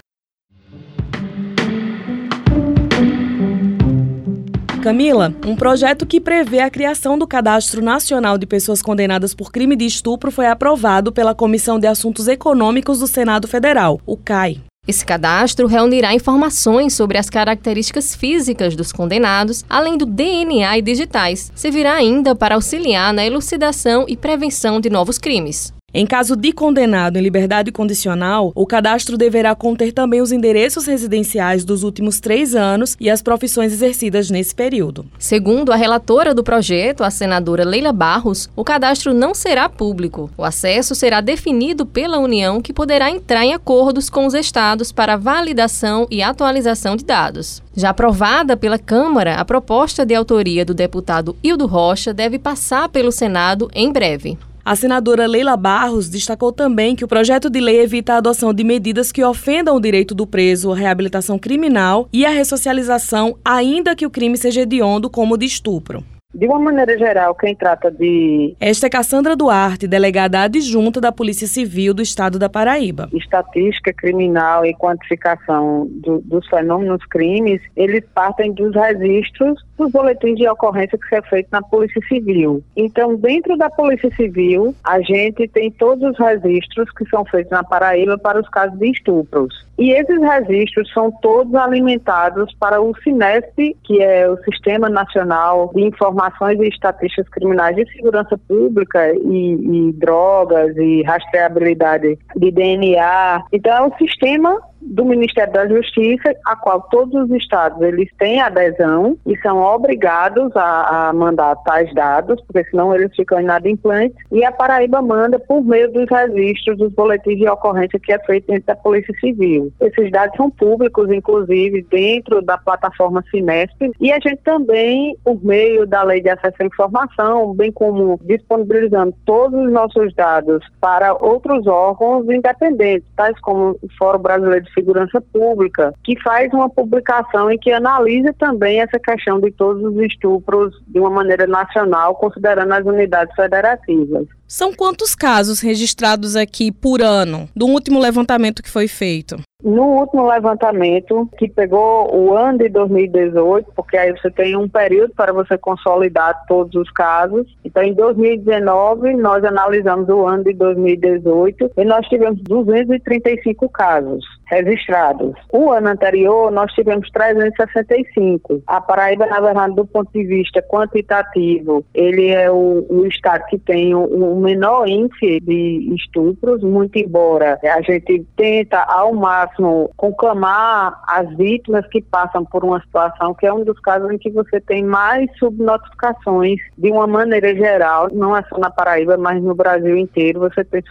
Camila, 4.84 5.34
um 5.48 5.56
projeto 5.56 6.06
que 6.06 6.20
prevê 6.20 6.60
a 6.60 6.70
criação 6.70 7.18
do 7.18 7.26
Cadastro 7.26 7.82
Nacional 7.82 8.38
de 8.38 8.46
Pessoas 8.46 8.82
Condenadas 8.82 9.34
por 9.34 9.50
Crime 9.50 9.78
de 9.78 9.86
Estupro 9.86 10.30
foi 10.30 10.46
aprovado 10.46 11.10
pela 11.10 11.34
Comissão 11.34 11.80
de 11.80 11.88
Assuntos 11.88 12.28
Econômicos 12.28 13.00
do 13.00 13.08
Senado 13.08 13.48
Federal, 13.48 14.02
o 14.06 14.18
CAI. 14.18 14.62
Esse 14.86 15.06
cadastro 15.06 15.66
reunirá 15.66 16.14
informações 16.14 16.94
sobre 16.94 17.18
as 17.18 17.30
características 17.30 18.14
físicas 18.14 18.76
dos 18.76 18.92
condenados, 18.92 19.64
além 19.70 19.98
do 19.98 20.06
DNA 20.06 20.78
e 20.78 20.82
digitais. 20.82 21.52
Servirá 21.56 21.94
ainda 21.94 22.36
para 22.36 22.56
auxiliar 22.56 23.14
na 23.14 23.26
elucidação 23.26 24.06
e 24.10 24.18
prevenção 24.18 24.82
de 24.82 24.90
novos 24.90 25.18
crimes. 25.18 25.74
Em 25.96 26.08
caso 26.08 26.36
de 26.36 26.52
condenado 26.52 27.18
em 27.18 27.22
liberdade 27.22 27.72
condicional, 27.72 28.52
o 28.56 28.66
cadastro 28.66 29.16
deverá 29.16 29.54
conter 29.54 29.94
também 29.94 30.22
os 30.22 30.32
endereços 30.32 30.88
residenciais 30.88 31.64
dos 31.64 31.84
últimos 31.84 32.20
três 32.20 32.56
anos 32.56 32.98
e 33.00 33.12
as 33.12 33.22
profissões 33.22 33.72
exercidas 33.72 34.32
nesse 34.32 34.56
período. 34.56 35.06
Segundo 35.20 35.72
a 35.72 35.76
relatora 35.76 36.34
do 36.34 36.44
projeto, 36.44 37.04
a 37.04 37.12
senadora 37.12 37.64
Leila 37.64 37.94
Barros, 37.94 38.50
o 38.56 38.64
cadastro 38.64 39.14
não 39.14 39.36
será 39.36 39.70
público. 39.70 40.32
O 40.36 40.44
acesso 40.44 40.96
será 40.96 41.22
definido 41.22 41.86
pela 41.86 42.18
União, 42.18 42.60
que 42.60 42.74
poderá 42.74 43.12
entrar 43.12 43.46
em 43.46 43.54
acordos 43.54 44.10
com 44.10 44.26
os 44.26 44.34
estados 44.34 44.92
para 44.92 45.16
validação 45.16 46.08
e 46.10 46.24
atualização 46.24 46.96
de 46.96 47.06
dados. 47.06 47.62
Já 47.76 47.92
aprovada 47.92 48.58
pela 48.58 48.80
Câmara, 48.80 49.36
a 49.36 49.46
proposta 49.46 50.04
de 50.04 50.16
autoria 50.16 50.66
do 50.66 50.74
deputado 50.74 51.36
Hildo 51.44 51.68
Rocha 51.68 52.12
deve 52.12 52.40
passar 52.40 52.90
pelo 52.90 53.12
Senado 53.12 53.70
em 53.76 53.92
breve. 53.92 54.40
A 54.66 54.78
senadora 54.78 55.28
Leila 55.28 55.58
Barros 55.58 56.08
destacou 56.08 56.50
também 56.50 56.96
que 56.96 57.04
o 57.04 57.08
projeto 57.08 57.50
de 57.50 57.60
lei 57.60 57.82
evita 57.82 58.14
a 58.14 58.18
adoção 58.18 58.54
de 58.54 58.64
medidas 58.64 59.12
que 59.12 59.22
ofendam 59.22 59.76
o 59.76 59.80
direito 59.80 60.16
do 60.16 60.26
preso 60.26 60.72
à 60.72 60.76
reabilitação 60.76 61.38
criminal 61.38 62.08
e 62.14 62.26
à 62.26 62.30
ressocialização, 62.30 63.36
ainda 63.44 63.94
que 63.94 64.06
o 64.06 64.10
crime 64.10 64.38
seja 64.38 64.62
hediondo, 64.62 65.10
como 65.10 65.34
o 65.34 65.38
de 65.38 65.46
estupro. 65.46 66.02
De 66.34 66.48
uma 66.48 66.58
maneira 66.58 66.98
geral, 66.98 67.36
quem 67.36 67.56
trata 67.56 67.92
de. 67.92 68.56
Esta 68.60 68.88
é 68.88 68.90
Cassandra 68.90 69.36
Duarte, 69.36 69.88
delegada 69.88 70.42
adjunta 70.42 71.00
da 71.00 71.12
Polícia 71.12 71.46
Civil 71.46 71.94
do 71.94 72.02
Estado 72.02 72.40
da 72.40 72.50
Paraíba. 72.50 73.08
Estatística 73.14 73.94
criminal 73.94 74.66
e 74.66 74.74
quantificação 74.74 75.88
do, 75.90 76.22
dos 76.22 76.48
fenômenos 76.48 77.06
crimes, 77.06 77.62
eles 77.76 78.04
partem 78.16 78.52
dos 78.52 78.74
registros 78.74 79.64
dos 79.78 79.92
boletins 79.92 80.38
de 80.38 80.48
ocorrência 80.48 80.98
que 80.98 81.08
são 81.08 81.22
feitos 81.24 81.52
na 81.52 81.62
Polícia 81.62 82.02
Civil. 82.08 82.64
Então, 82.76 83.16
dentro 83.16 83.58
da 83.58 83.70
Polícia 83.70 84.10
Civil, 84.16 84.76
a 84.84 85.02
gente 85.02 85.48
tem 85.48 85.72
todos 85.72 86.12
os 86.12 86.18
registros 86.18 86.90
que 86.92 87.08
são 87.10 87.26
feitos 87.26 87.52
na 87.52 87.64
Paraíba 87.64 88.18
para 88.18 88.40
os 88.40 88.50
casos 88.50 88.78
de 88.80 88.92
estupros. 88.92 89.66
E 89.78 89.92
esses 89.92 90.20
registros 90.20 90.92
são 90.94 91.12
todos 91.22 91.54
alimentados 91.56 92.54
para 92.60 92.80
o 92.80 92.96
SINESP, 93.04 93.76
que 93.84 94.02
é 94.02 94.30
o 94.30 94.38
Sistema 94.44 94.88
Nacional 94.88 95.72
de 95.74 95.82
Informações 96.24 96.60
e 96.60 96.68
Estatísticas 96.70 97.28
Criminais 97.30 97.76
de 97.76 97.86
Segurança 97.92 98.38
Pública 98.38 99.14
e, 99.14 99.90
e 99.90 99.94
Drogas 99.94 100.76
e 100.78 101.04
Rastreabilidade 101.04 102.18
de 102.36 102.52
DNA. 102.52 103.44
Então, 103.52 103.72
é 103.74 103.82
um 103.88 103.98
sistema 103.98 104.62
do 104.86 105.06
Ministério 105.06 105.54
da 105.54 105.68
Justiça, 105.68 106.34
a 106.46 106.56
qual 106.56 106.82
todos 106.82 107.30
os 107.30 107.32
estados 107.32 107.82
eles 107.82 108.10
têm 108.18 108.42
adesão 108.42 109.18
e 109.26 109.38
são 109.40 109.62
obrigados 109.62 110.56
a, 110.56 111.10
a 111.10 111.14
mandar 111.14 111.56
tais 111.64 111.94
dados, 111.94 112.42
porque 112.42 112.64
senão 112.70 112.94
eles 112.96 113.16
ficam 113.16 113.40
inadimplentes, 113.40 114.18
e 114.32 114.44
a 114.44 114.52
Paraíba 114.52 115.02
manda 115.02 115.40
por 115.40 115.64
meio 115.64 115.92
dos 115.92 116.06
registros 116.10 116.78
dos 116.78 116.92
boletins 116.94 117.38
de 117.38 117.48
ocorrência 117.48 118.00
que 118.00 118.12
é 118.12 118.20
feito 118.20 118.48
dentro 118.48 118.66
da 118.66 118.76
Polícia 118.76 119.14
Civil. 119.20 119.72
Esses 119.82 120.12
dados 120.12 120.36
são 120.36 120.50
públicos, 120.50 121.12
inclusive, 121.12 121.86
dentro 121.90 122.42
da 122.42 122.58
plataforma 122.58 123.24
Sinesp, 123.30 123.92
e 124.00 124.12
a 124.12 124.20
gente 124.20 124.42
também, 124.44 125.16
por 125.24 125.44
meio 125.44 125.86
da 125.86 126.04
Lei 126.04 126.22
de 126.22 126.30
Acesso 126.30 126.58
à 126.60 126.66
Informação, 126.66 127.54
bem 127.54 127.72
como 127.72 128.20
disponibilizando 128.24 129.14
todos 129.26 129.60
os 129.66 129.72
nossos 129.72 130.14
dados 130.16 130.64
para 130.80 131.14
outros 131.14 131.66
órgãos 131.68 132.30
independentes, 132.30 133.08
tais 133.16 133.40
como 133.42 133.72
o 133.82 133.88
Fórum 133.98 134.20
Brasileiro 134.20 134.66
de 134.66 134.73
Segurança 134.74 135.22
Pública, 135.22 135.94
que 136.04 136.20
faz 136.22 136.52
uma 136.54 136.70
publicação 136.70 137.52
em 137.52 137.58
que 137.58 137.72
analisa 137.72 138.34
também 138.34 138.82
essa 138.82 139.00
questão 139.00 139.40
de 139.40 139.52
todos 139.52 139.84
os 139.84 140.02
estupros 140.04 140.74
de 140.88 141.00
uma 141.00 141.10
maneira 141.10 141.48
nacional, 141.48 142.16
considerando 142.16 142.72
as 142.74 142.86
unidades 142.86 143.36
federativas. 143.36 144.28
São 144.56 144.72
quantos 144.72 145.16
casos 145.16 145.62
registrados 145.62 146.36
aqui 146.36 146.72
por 146.72 147.02
ano, 147.02 147.50
do 147.56 147.66
último 147.66 148.00
levantamento 148.00 148.62
que 148.62 148.70
foi 148.70 148.88
feito? 148.88 149.38
No 149.64 149.84
último 150.00 150.28
levantamento, 150.28 151.28
que 151.38 151.48
pegou 151.48 152.14
o 152.14 152.36
ano 152.36 152.58
de 152.58 152.68
2018, 152.68 153.72
porque 153.74 153.96
aí 153.96 154.12
você 154.12 154.30
tem 154.30 154.58
um 154.58 154.68
período 154.68 155.14
para 155.16 155.32
você 155.32 155.58
consolidar 155.58 156.46
todos 156.48 156.76
os 156.76 156.92
casos. 156.92 157.48
Então, 157.64 157.82
em 157.82 157.94
2019, 157.94 159.16
nós 159.16 159.42
analisamos 159.46 160.10
o 160.10 160.28
ano 160.28 160.44
de 160.44 160.54
2018 160.54 161.72
e 161.78 161.86
nós 161.86 162.06
tivemos 162.08 162.42
235 162.42 163.70
casos 163.70 164.26
registrados. 164.48 165.34
O 165.52 165.72
ano 165.72 165.88
anterior, 165.88 166.52
nós 166.52 166.72
tivemos 166.74 167.10
365. 167.12 168.62
A 168.68 168.82
Paraíba, 168.82 169.26
na 169.28 169.40
verdade, 169.40 169.76
do 169.76 169.86
ponto 169.86 170.12
de 170.12 170.26
vista 170.26 170.62
quantitativo, 170.62 171.86
ele 171.94 172.28
é 172.28 172.52
o, 172.52 172.86
o 172.90 173.06
estado 173.08 173.46
que 173.46 173.58
tem 173.58 173.96
o, 173.96 174.04
o 174.04 174.42
menor 174.44 174.88
índice 174.88 175.40
de 175.42 175.96
estupros, 175.96 176.62
muito 176.62 176.98
embora 176.98 177.60
a 177.64 177.82
gente 177.82 178.26
tenta, 178.36 178.82
ao 178.84 179.14
máximo, 179.14 179.90
conclamar 179.98 181.02
as 181.08 181.30
vítimas 181.36 181.86
que 181.88 182.02
passam 182.02 182.46
por 182.46 182.64
uma 182.64 182.80
situação 182.82 183.34
que 183.34 183.46
é 183.46 183.54
um 183.54 183.64
dos 183.64 183.80
casos 183.80 184.12
em 184.12 184.18
que 184.18 184.30
você 184.30 184.60
tem 184.60 184.84
mais 184.84 185.30
subnotificações 185.38 186.60
de 186.78 186.92
uma 186.92 187.08
maneira 187.08 187.56
geral, 187.56 188.10
não 188.12 188.36
é 188.36 188.44
só 188.44 188.58
na 188.58 188.70
Paraíba, 188.70 189.18
mas 189.18 189.42
no 189.42 189.56
Brasil 189.56 189.98
inteiro, 189.98 190.40
você 190.40 190.64
tem 190.64 190.84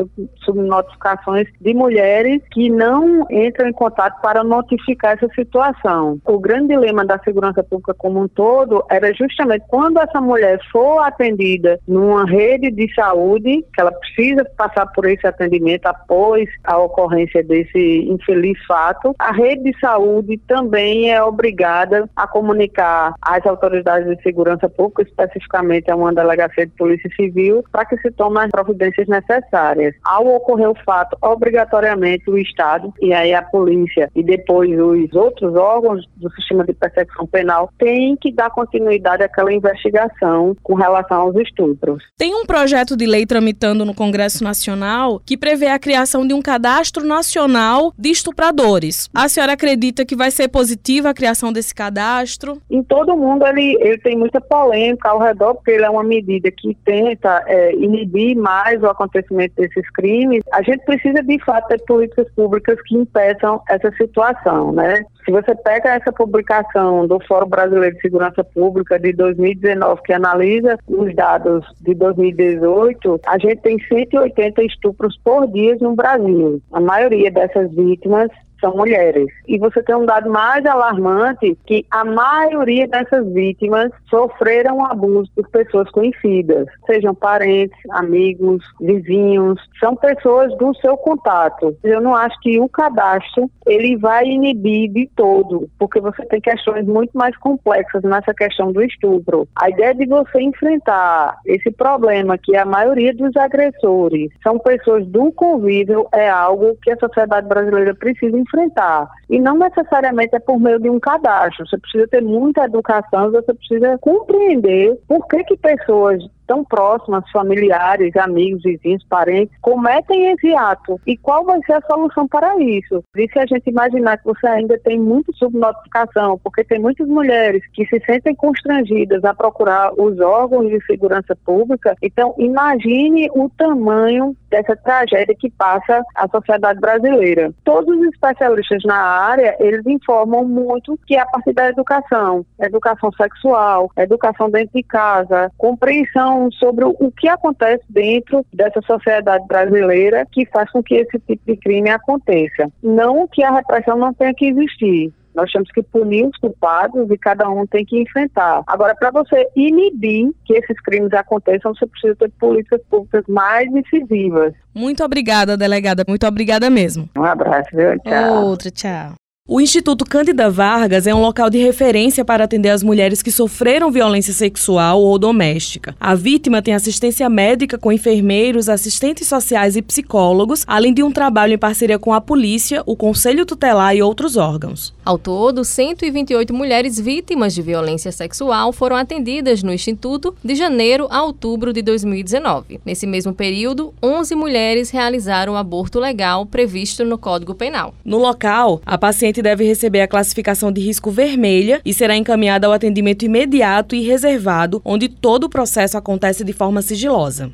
subnotificações 0.44 1.48
de 1.60 1.74
mulheres 1.74 2.42
que 2.50 2.70
não 2.70 3.26
entram 3.30 3.68
em 3.68 3.72
contato 3.72 4.20
para 4.20 4.42
notificar 4.42 5.14
essa 5.14 5.28
situação. 5.34 6.18
O 6.26 6.38
grande 6.38 6.68
dilema 6.68 7.04
da 7.04 7.18
segurança 7.18 7.62
pública 7.62 7.94
como 7.94 8.22
um 8.22 8.28
todo 8.28 8.84
era 8.88 9.12
justamente 9.12 9.64
quando 9.68 9.98
essa 9.98 10.20
mulher 10.20 10.58
for 10.70 11.00
atendida 11.00 11.78
numa 11.86 12.24
rede 12.24 12.70
de 12.70 12.92
saúde, 12.94 13.31
que 13.40 13.80
ela 13.80 13.92
precisa 13.92 14.44
passar 14.56 14.86
por 14.86 15.04
esse 15.04 15.26
atendimento 15.26 15.86
após 15.86 16.48
a 16.64 16.78
ocorrência 16.78 17.42
desse 17.42 18.06
infeliz 18.08 18.58
fato, 18.66 19.14
a 19.18 19.32
rede 19.32 19.72
de 19.72 19.78
saúde 19.78 20.38
também 20.46 21.10
é 21.10 21.22
obrigada 21.22 22.08
a 22.16 22.26
comunicar 22.26 23.14
às 23.20 23.44
autoridades 23.46 24.08
de 24.08 24.22
segurança 24.22 24.68
pública, 24.68 25.02
especificamente 25.02 25.90
a 25.90 25.96
uma 25.96 26.12
delegacia 26.12 26.66
de 26.66 26.72
polícia 26.72 27.10
civil, 27.14 27.64
para 27.70 27.84
que 27.84 27.96
se 27.98 28.10
tomem 28.10 28.44
as 28.44 28.50
providências 28.50 29.06
necessárias. 29.08 29.94
Ao 30.04 30.26
ocorrer 30.26 30.70
o 30.70 30.74
fato, 30.84 31.16
obrigatoriamente 31.20 32.28
o 32.30 32.38
Estado 32.38 32.92
e 33.00 33.12
aí 33.12 33.34
a 33.34 33.42
polícia 33.42 34.10
e 34.14 34.22
depois 34.22 34.70
os 34.78 35.14
outros 35.14 35.54
órgãos 35.54 36.06
do 36.16 36.30
sistema 36.32 36.64
de 36.64 36.72
perseguição 36.72 37.26
penal 37.26 37.70
têm 37.78 38.16
que 38.16 38.32
dar 38.32 38.50
continuidade 38.50 39.22
àquela 39.22 39.52
investigação 39.52 40.56
com 40.62 40.74
relação 40.74 41.22
aos 41.22 41.36
estupros. 41.36 42.02
Tem 42.16 42.34
um 42.34 42.44
projeto 42.44 42.96
de 42.96 43.06
lei 43.06 43.21
tramitando 43.26 43.84
no 43.84 43.94
Congresso 43.94 44.42
Nacional 44.44 45.20
que 45.24 45.36
prevê 45.36 45.66
a 45.66 45.78
criação 45.78 46.26
de 46.26 46.34
um 46.34 46.42
cadastro 46.42 47.04
nacional 47.04 47.92
de 47.98 48.10
estupradores. 48.10 49.08
A 49.14 49.28
senhora 49.28 49.52
acredita 49.52 50.04
que 50.04 50.16
vai 50.16 50.30
ser 50.30 50.48
positiva 50.48 51.10
a 51.10 51.14
criação 51.14 51.52
desse 51.52 51.74
cadastro? 51.74 52.60
Em 52.70 52.82
todo 52.82 53.16
mundo 53.16 53.46
ele, 53.46 53.76
ele 53.80 53.98
tem 53.98 54.16
muita 54.16 54.40
polêmica 54.40 55.08
ao 55.08 55.18
redor, 55.18 55.54
porque 55.54 55.70
ele 55.70 55.84
é 55.84 55.90
uma 55.90 56.04
medida 56.04 56.50
que 56.50 56.76
tenta 56.84 57.42
é, 57.46 57.74
inibir 57.74 58.36
mais 58.36 58.82
o 58.82 58.86
acontecimento 58.86 59.54
desses 59.56 59.88
crimes. 59.90 60.42
A 60.52 60.62
gente 60.62 60.84
precisa, 60.84 61.22
de 61.22 61.38
fato, 61.44 61.68
ter 61.68 61.82
políticas 61.84 62.26
públicas 62.34 62.80
que 62.82 62.96
impeçam 62.96 63.60
essa 63.68 63.90
situação, 63.92 64.72
né? 64.72 65.04
Se 65.24 65.30
você 65.30 65.54
pega 65.54 65.90
essa 65.90 66.12
publicação 66.12 67.06
do 67.06 67.20
Fórum 67.26 67.48
Brasileiro 67.48 67.94
de 67.94 68.00
Segurança 68.00 68.42
Pública 68.42 68.98
de 68.98 69.12
2019, 69.12 70.02
que 70.02 70.12
analisa 70.12 70.76
os 70.88 71.14
dados 71.14 71.64
de 71.80 71.94
2018, 71.94 73.11
a 73.26 73.38
gente 73.38 73.56
tem 73.56 73.78
180 73.78 74.62
estupros 74.64 75.18
por 75.22 75.46
dia 75.48 75.76
no 75.80 75.94
Brasil. 75.94 76.60
A 76.72 76.80
maioria 76.80 77.30
dessas 77.30 77.72
vítimas 77.74 78.28
são 78.62 78.74
mulheres. 78.76 79.26
E 79.46 79.58
você 79.58 79.82
tem 79.82 79.96
um 79.96 80.06
dado 80.06 80.30
mais 80.30 80.64
alarmante 80.64 81.58
que 81.66 81.84
a 81.90 82.04
maioria 82.04 82.86
dessas 82.86 83.26
vítimas 83.32 83.90
sofreram 84.08 84.86
abuso 84.86 85.30
por 85.34 85.48
pessoas 85.48 85.90
conhecidas, 85.90 86.66
sejam 86.86 87.14
parentes, 87.14 87.76
amigos, 87.90 88.64
vizinhos, 88.80 89.60
são 89.80 89.96
pessoas 89.96 90.56
do 90.56 90.72
seu 90.76 90.96
contato. 90.96 91.76
Eu 91.82 92.00
não 92.00 92.14
acho 92.14 92.38
que 92.40 92.60
o 92.60 92.68
cadastro 92.68 93.50
ele 93.66 93.96
vai 93.96 94.24
inibir 94.24 94.90
de 94.90 95.10
todo, 95.16 95.68
porque 95.78 96.00
você 96.00 96.24
tem 96.26 96.40
questões 96.40 96.86
muito 96.86 97.10
mais 97.16 97.36
complexas 97.38 98.02
nessa 98.02 98.32
questão 98.32 98.72
do 98.72 98.82
estupro. 98.82 99.48
A 99.56 99.68
ideia 99.68 99.94
de 99.94 100.06
você 100.06 100.40
enfrentar 100.40 101.38
esse 101.44 101.70
problema 101.72 102.38
que 102.38 102.56
a 102.56 102.64
maioria 102.64 103.12
dos 103.12 103.36
agressores 103.36 104.30
são 104.42 104.58
pessoas 104.58 105.04
do 105.06 105.32
convívio 105.32 106.06
é 106.12 106.28
algo 106.30 106.76
que 106.82 106.92
a 106.92 106.96
sociedade 106.96 107.48
brasileira 107.48 107.94
precisa 107.94 108.36
enfrentar 108.36 108.51
enfrentar. 108.52 109.08
E 109.30 109.40
não 109.40 109.58
necessariamente 109.58 110.36
é 110.36 110.38
por 110.38 110.60
meio 110.60 110.78
de 110.78 110.90
um 110.90 111.00
cadastro. 111.00 111.66
Você 111.66 111.78
precisa 111.78 112.06
ter 112.08 112.22
muita 112.22 112.64
educação, 112.64 113.30
você 113.30 113.54
precisa 113.54 113.98
compreender 113.98 114.98
por 115.08 115.26
que, 115.26 115.42
que 115.44 115.56
pessoas 115.56 116.22
tão 116.46 116.64
próximas, 116.64 117.28
familiares, 117.30 118.16
amigos, 118.16 118.62
vizinhos, 118.62 119.04
parentes, 119.08 119.56
cometem 119.60 120.32
esse 120.32 120.54
ato. 120.54 121.00
E 121.06 121.16
qual 121.16 121.44
vai 121.44 121.60
ser 121.64 121.74
a 121.74 121.82
solução 121.82 122.26
para 122.28 122.58
isso? 122.60 123.02
E 123.16 123.28
se 123.28 123.38
a 123.38 123.46
gente 123.46 123.68
imaginar 123.68 124.18
que 124.18 124.24
você 124.24 124.46
ainda 124.46 124.78
tem 124.78 124.98
muito 124.98 125.34
subnotificação, 125.36 126.38
porque 126.42 126.64
tem 126.64 126.78
muitas 126.78 127.08
mulheres 127.08 127.62
que 127.72 127.86
se 127.86 128.00
sentem 128.04 128.34
constrangidas 128.34 129.24
a 129.24 129.34
procurar 129.34 129.92
os 129.98 130.18
órgãos 130.20 130.68
de 130.68 130.84
segurança 130.84 131.36
pública, 131.44 131.96
então 132.02 132.34
imagine 132.38 133.28
o 133.34 133.48
tamanho 133.50 134.36
dessa 134.50 134.76
tragédia 134.76 135.34
que 135.38 135.50
passa 135.50 136.02
a 136.14 136.28
sociedade 136.28 136.78
brasileira. 136.78 137.52
Todos 137.64 137.96
os 137.98 138.06
especialistas 138.08 138.82
na 138.84 138.96
área, 138.96 139.56
eles 139.58 139.86
informam 139.86 140.44
muito 140.44 140.98
que 141.06 141.16
é 141.16 141.20
a 141.20 141.26
partir 141.26 141.52
da 141.52 141.68
educação, 141.68 142.44
educação 142.60 143.10
sexual, 143.12 143.90
educação 143.96 144.50
dentro 144.50 144.72
de 144.74 144.82
casa, 144.82 145.50
compreensão 145.56 146.31
sobre 146.52 146.84
o 146.84 147.12
que 147.12 147.28
acontece 147.28 147.84
dentro 147.88 148.44
dessa 148.52 148.80
sociedade 148.82 149.46
brasileira 149.46 150.26
que 150.30 150.46
faz 150.46 150.70
com 150.70 150.82
que 150.82 150.94
esse 150.94 151.18
tipo 151.20 151.42
de 151.46 151.56
crime 151.56 151.90
aconteça. 151.90 152.70
Não 152.82 153.26
que 153.28 153.42
a 153.42 153.52
repressão 153.52 153.96
não 153.96 154.12
tenha 154.14 154.34
que 154.34 154.46
existir, 154.46 155.12
nós 155.34 155.50
temos 155.50 155.70
que 155.70 155.82
punir 155.82 156.26
os 156.26 156.36
culpados 156.36 157.10
e 157.10 157.16
cada 157.16 157.48
um 157.48 157.66
tem 157.66 157.84
que 157.84 158.00
enfrentar. 158.00 158.62
Agora, 158.66 158.94
para 158.94 159.10
você 159.10 159.48
inibir 159.56 160.30
que 160.44 160.54
esses 160.54 160.78
crimes 160.82 161.12
aconteçam, 161.12 161.74
você 161.74 161.86
precisa 161.86 162.14
ter 162.16 162.30
políticas 162.38 162.80
públicas 162.90 163.24
mais 163.28 163.66
incisivas. 163.72 164.52
Muito 164.74 165.02
obrigada, 165.02 165.56
delegada. 165.56 166.04
Muito 166.06 166.26
obrigada 166.26 166.68
mesmo. 166.68 167.08
Um 167.16 167.24
abraço, 167.24 167.70
viu? 167.72 167.98
Tchau. 168.00 168.44
Outra, 168.44 168.70
tchau. 168.70 169.21
O 169.48 169.60
Instituto 169.60 170.04
Cândida 170.04 170.48
Vargas 170.48 171.04
é 171.04 171.12
um 171.12 171.20
local 171.20 171.50
de 171.50 171.58
referência 171.58 172.24
para 172.24 172.44
atender 172.44 172.68
as 172.68 172.80
mulheres 172.80 173.20
que 173.20 173.32
sofreram 173.32 173.90
violência 173.90 174.32
sexual 174.32 175.02
ou 175.02 175.18
doméstica. 175.18 175.96
A 175.98 176.14
vítima 176.14 176.62
tem 176.62 176.72
assistência 176.74 177.28
médica 177.28 177.76
com 177.76 177.90
enfermeiros, 177.90 178.68
assistentes 178.68 179.26
sociais 179.26 179.74
e 179.74 179.82
psicólogos, 179.82 180.62
além 180.64 180.94
de 180.94 181.02
um 181.02 181.10
trabalho 181.10 181.54
em 181.54 181.58
parceria 181.58 181.98
com 181.98 182.12
a 182.14 182.20
polícia, 182.20 182.84
o 182.86 182.94
Conselho 182.94 183.44
Tutelar 183.44 183.96
e 183.96 184.00
outros 184.00 184.36
órgãos. 184.36 184.94
Ao 185.04 185.18
todo, 185.18 185.64
128 185.64 186.54
mulheres 186.54 187.00
vítimas 187.00 187.52
de 187.52 187.62
violência 187.62 188.12
sexual 188.12 188.72
foram 188.72 188.94
atendidas 188.94 189.60
no 189.64 189.72
Instituto 189.72 190.36
de 190.44 190.54
janeiro 190.54 191.08
a 191.10 191.20
outubro 191.24 191.72
de 191.72 191.82
2019. 191.82 192.78
Nesse 192.86 193.08
mesmo 193.08 193.34
período, 193.34 193.92
11 194.00 194.36
mulheres 194.36 194.90
realizaram 194.90 195.54
o 195.54 195.56
aborto 195.56 195.98
legal 195.98 196.46
previsto 196.46 197.04
no 197.04 197.18
Código 197.18 197.56
Penal. 197.56 197.92
No 198.04 198.18
local, 198.18 198.80
a 198.86 198.96
paciente 198.96 199.31
deve 199.40 199.64
receber 199.64 200.00
a 200.00 200.08
classificação 200.08 200.72
de 200.72 200.80
risco 200.80 201.10
vermelha 201.10 201.80
e 201.84 201.94
será 201.94 202.16
encaminhada 202.16 202.66
ao 202.66 202.72
atendimento 202.72 203.24
imediato 203.24 203.94
e 203.94 204.02
reservado, 204.02 204.82
onde 204.84 205.08
todo 205.08 205.44
o 205.44 205.48
processo 205.48 205.96
acontece 205.96 206.44
de 206.44 206.52
forma 206.52 206.82
sigilosa. 206.82 207.52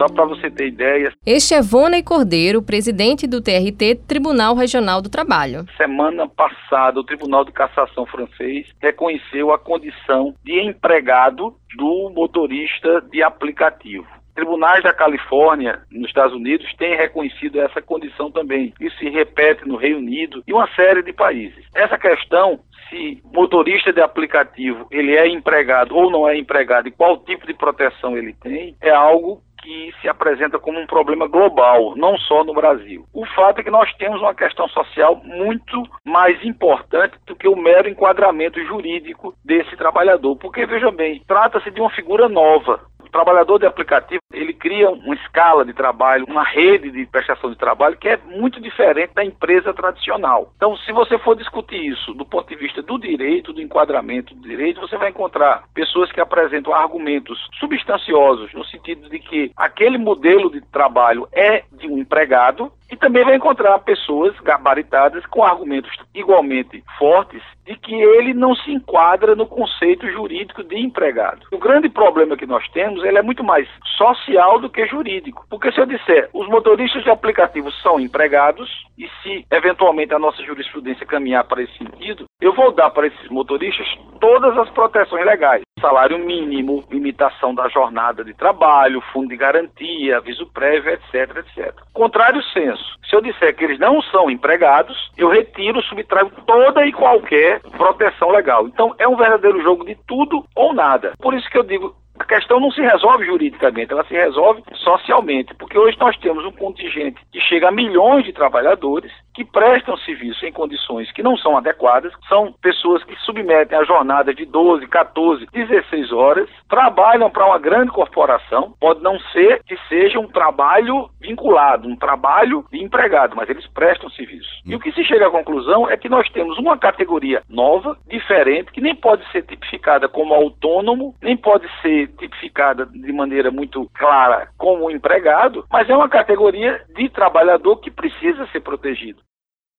Só 0.00 0.06
para 0.06 0.24
você 0.24 0.50
ter 0.50 0.68
ideia. 0.68 1.12
Este 1.26 1.52
é 1.52 1.60
Vonei 1.60 2.02
Cordeiro, 2.02 2.62
presidente 2.62 3.26
do 3.26 3.42
TRT, 3.42 3.96
Tribunal 4.08 4.54
Regional 4.54 5.02
do 5.02 5.10
Trabalho. 5.10 5.66
Semana 5.76 6.26
passada, 6.26 6.98
o 6.98 7.04
Tribunal 7.04 7.44
de 7.44 7.52
Cassação 7.52 8.06
francês 8.06 8.66
reconheceu 8.80 9.52
a 9.52 9.58
condição 9.58 10.34
de 10.42 10.58
empregado 10.58 11.54
do 11.76 12.10
motorista 12.16 13.02
de 13.10 13.22
aplicativo. 13.22 14.06
Tribunais 14.40 14.82
da 14.82 14.94
Califórnia, 14.94 15.82
nos 15.90 16.08
Estados 16.08 16.34
Unidos, 16.34 16.72
têm 16.78 16.96
reconhecido 16.96 17.60
essa 17.60 17.82
condição 17.82 18.30
também. 18.30 18.72
Isso 18.80 18.96
se 18.96 19.10
repete 19.10 19.68
no 19.68 19.76
Reino 19.76 19.98
Unido 19.98 20.42
e 20.46 20.52
uma 20.54 20.66
série 20.74 21.02
de 21.02 21.12
países. 21.12 21.62
Essa 21.74 21.98
questão 21.98 22.60
se 22.88 23.22
motorista 23.34 23.92
de 23.92 24.00
aplicativo 24.00 24.88
ele 24.90 25.14
é 25.14 25.28
empregado 25.28 25.94
ou 25.94 26.10
não 26.10 26.26
é 26.26 26.38
empregado 26.38 26.88
e 26.88 26.90
qual 26.90 27.18
tipo 27.18 27.46
de 27.46 27.52
proteção 27.52 28.16
ele 28.16 28.32
tem, 28.32 28.74
é 28.80 28.90
algo 28.90 29.42
que 29.62 29.92
se 30.00 30.08
apresenta 30.08 30.58
como 30.58 30.80
um 30.80 30.86
problema 30.86 31.28
global, 31.28 31.94
não 31.96 32.16
só 32.16 32.42
no 32.42 32.54
Brasil. 32.54 33.04
O 33.12 33.26
fato 33.26 33.60
é 33.60 33.62
que 33.62 33.70
nós 33.70 33.92
temos 33.98 34.20
uma 34.20 34.34
questão 34.34 34.66
social 34.68 35.20
muito 35.22 35.82
mais 36.02 36.42
importante 36.44 37.18
do 37.26 37.36
que 37.36 37.46
o 37.46 37.54
mero 37.54 37.88
enquadramento 37.88 38.58
jurídico 38.64 39.34
desse 39.44 39.76
trabalhador, 39.76 40.36
porque 40.36 40.64
veja 40.64 40.90
bem, 40.90 41.22
trata-se 41.28 41.70
de 41.70 41.80
uma 41.80 41.90
figura 41.90 42.26
nova. 42.26 42.80
O 43.04 43.10
trabalhador 43.10 43.58
de 43.58 43.66
aplicativo, 43.66 44.19
ele 44.32 44.52
cria 44.52 44.90
uma 44.90 45.14
escala 45.14 45.64
de 45.64 45.72
trabalho, 45.72 46.24
uma 46.28 46.44
rede 46.44 46.90
de 46.90 47.04
prestação 47.06 47.50
de 47.50 47.56
trabalho 47.56 47.96
que 47.96 48.08
é 48.08 48.16
muito 48.26 48.60
diferente 48.60 49.12
da 49.14 49.24
empresa 49.24 49.74
tradicional. 49.74 50.52
Então, 50.56 50.76
se 50.78 50.92
você 50.92 51.18
for 51.18 51.36
discutir 51.36 51.84
isso 51.84 52.14
do 52.14 52.24
ponto 52.24 52.48
de 52.48 52.56
vista 52.56 52.80
do 52.80 52.98
direito, 52.98 53.52
do 53.52 53.60
enquadramento 53.60 54.34
do 54.34 54.48
direito, 54.48 54.80
você 54.80 54.96
vai 54.96 55.10
encontrar 55.10 55.64
pessoas 55.74 56.12
que 56.12 56.20
apresentam 56.20 56.72
argumentos 56.72 57.38
substanciosos 57.58 58.52
no 58.54 58.64
sentido 58.64 59.08
de 59.08 59.18
que 59.18 59.50
aquele 59.56 59.98
modelo 59.98 60.50
de 60.50 60.60
trabalho 60.60 61.28
é 61.32 61.64
de 61.72 61.88
um 61.88 61.98
empregado 61.98 62.72
e 62.90 62.96
também 62.96 63.24
vai 63.24 63.36
encontrar 63.36 63.78
pessoas 63.80 64.38
gabaritadas 64.40 65.24
com 65.26 65.44
argumentos 65.44 65.90
igualmente 66.14 66.82
fortes 66.98 67.42
de 67.64 67.76
que 67.76 67.94
ele 67.94 68.34
não 68.34 68.54
se 68.54 68.72
enquadra 68.72 69.36
no 69.36 69.46
conceito 69.46 70.10
jurídico 70.10 70.64
de 70.64 70.76
empregado. 70.76 71.46
O 71.52 71.58
grande 71.58 71.88
problema 71.88 72.36
que 72.36 72.46
nós 72.46 72.66
temos, 72.70 73.04
ele 73.04 73.18
é 73.18 73.22
muito 73.22 73.44
mais 73.44 73.68
social 73.96 74.58
do 74.58 74.68
que 74.68 74.86
jurídico. 74.86 75.46
Porque 75.48 75.70
se 75.70 75.80
eu 75.80 75.86
disser, 75.86 76.28
os 76.34 76.48
motoristas 76.48 77.04
de 77.04 77.10
aplicativos 77.10 77.80
são 77.82 78.00
empregados 78.00 78.68
e 78.98 79.08
se 79.22 79.46
eventualmente 79.50 80.12
a 80.12 80.18
nossa 80.18 80.42
jurisprudência 80.42 81.06
caminhar 81.06 81.44
para 81.44 81.62
esse 81.62 81.76
sentido, 81.78 82.24
eu 82.40 82.52
vou 82.54 82.72
dar 82.72 82.90
para 82.90 83.06
esses 83.06 83.28
motoristas 83.28 83.86
todas 84.20 84.56
as 84.58 84.68
proteções 84.70 85.24
legais. 85.24 85.62
Salário 85.80 86.18
mínimo, 86.18 86.84
limitação 86.90 87.54
da 87.54 87.68
jornada 87.68 88.22
de 88.22 88.34
trabalho, 88.34 89.02
fundo 89.12 89.28
de 89.28 89.36
garantia, 89.36 90.18
aviso 90.18 90.46
prévio, 90.52 90.92
etc, 90.92 91.36
etc. 91.38 91.74
Contrário 91.92 92.42
senso, 92.52 92.84
se 93.08 93.16
eu 93.16 93.20
disser 93.20 93.54
que 93.56 93.64
eles 93.64 93.78
não 93.78 94.02
são 94.02 94.30
empregados, 94.30 95.10
eu 95.16 95.28
retiro, 95.28 95.82
subtraio 95.82 96.30
toda 96.46 96.86
e 96.86 96.92
qualquer 96.92 97.60
proteção 97.76 98.30
legal. 98.30 98.66
Então 98.66 98.94
é 98.98 99.08
um 99.08 99.16
verdadeiro 99.16 99.62
jogo 99.62 99.84
de 99.84 99.96
tudo 100.06 100.44
ou 100.54 100.74
nada. 100.74 101.12
Por 101.18 101.34
isso 101.34 101.48
que 101.50 101.58
eu 101.58 101.62
digo, 101.62 101.94
a 102.20 102.24
questão 102.24 102.60
não 102.60 102.70
se 102.70 102.82
resolve 102.82 103.24
juridicamente, 103.24 103.92
ela 103.92 104.04
se 104.04 104.12
resolve 104.12 104.62
socialmente, 104.74 105.54
porque 105.54 105.78
hoje 105.78 105.96
nós 105.98 106.14
temos 106.18 106.44
um 106.44 106.52
contingente 106.52 107.18
que 107.32 107.40
chega 107.40 107.68
a 107.68 107.72
milhões 107.72 108.26
de 108.26 108.32
trabalhadores 108.32 109.10
que 109.34 109.42
prestam 109.42 109.96
serviço 109.98 110.44
em 110.44 110.52
condições 110.52 111.10
que 111.12 111.22
não 111.22 111.34
são 111.38 111.56
adequadas, 111.56 112.12
são 112.28 112.52
pessoas 112.60 113.02
que 113.04 113.16
submetem 113.20 113.78
a 113.78 113.84
jornada 113.84 114.34
de 114.34 114.44
12, 114.44 114.86
14, 114.88 115.46
16 115.50 116.12
horas, 116.12 116.48
trabalham 116.68 117.30
para 117.30 117.46
uma 117.46 117.58
grande 117.58 117.90
corporação, 117.90 118.74
pode 118.78 119.02
não 119.02 119.18
ser 119.32 119.62
que 119.64 119.78
seja 119.88 120.18
um 120.18 120.28
trabalho 120.28 121.08
vinculado, 121.18 121.88
um 121.88 121.96
trabalho 121.96 122.66
de 122.70 122.82
empregado, 122.84 123.34
mas 123.34 123.48
eles 123.48 123.66
prestam 123.68 124.10
serviço. 124.10 124.50
E 124.66 124.74
o 124.74 124.80
que 124.80 124.92
se 124.92 125.04
chega 125.04 125.28
à 125.28 125.30
conclusão 125.30 125.88
é 125.88 125.96
que 125.96 126.08
nós 126.08 126.28
temos 126.30 126.58
uma 126.58 126.76
categoria 126.76 127.42
nova, 127.48 127.96
diferente, 128.08 128.72
que 128.72 128.80
nem 128.80 128.94
pode 128.94 129.26
ser 129.30 129.42
tipificada 129.42 130.06
como 130.06 130.34
autônomo, 130.34 131.14
nem 131.22 131.36
pode 131.36 131.66
ser 131.80 132.09
tipificada 132.10 132.86
de 132.86 133.12
maneira 133.12 133.50
muito 133.50 133.88
clara 133.94 134.48
como 134.56 134.90
empregado, 134.90 135.64
mas 135.70 135.88
é 135.88 135.96
uma 135.96 136.08
categoria 136.08 136.84
de 136.94 137.08
trabalhador 137.08 137.76
que 137.76 137.90
precisa 137.90 138.46
ser 138.48 138.60
protegido. 138.60 139.20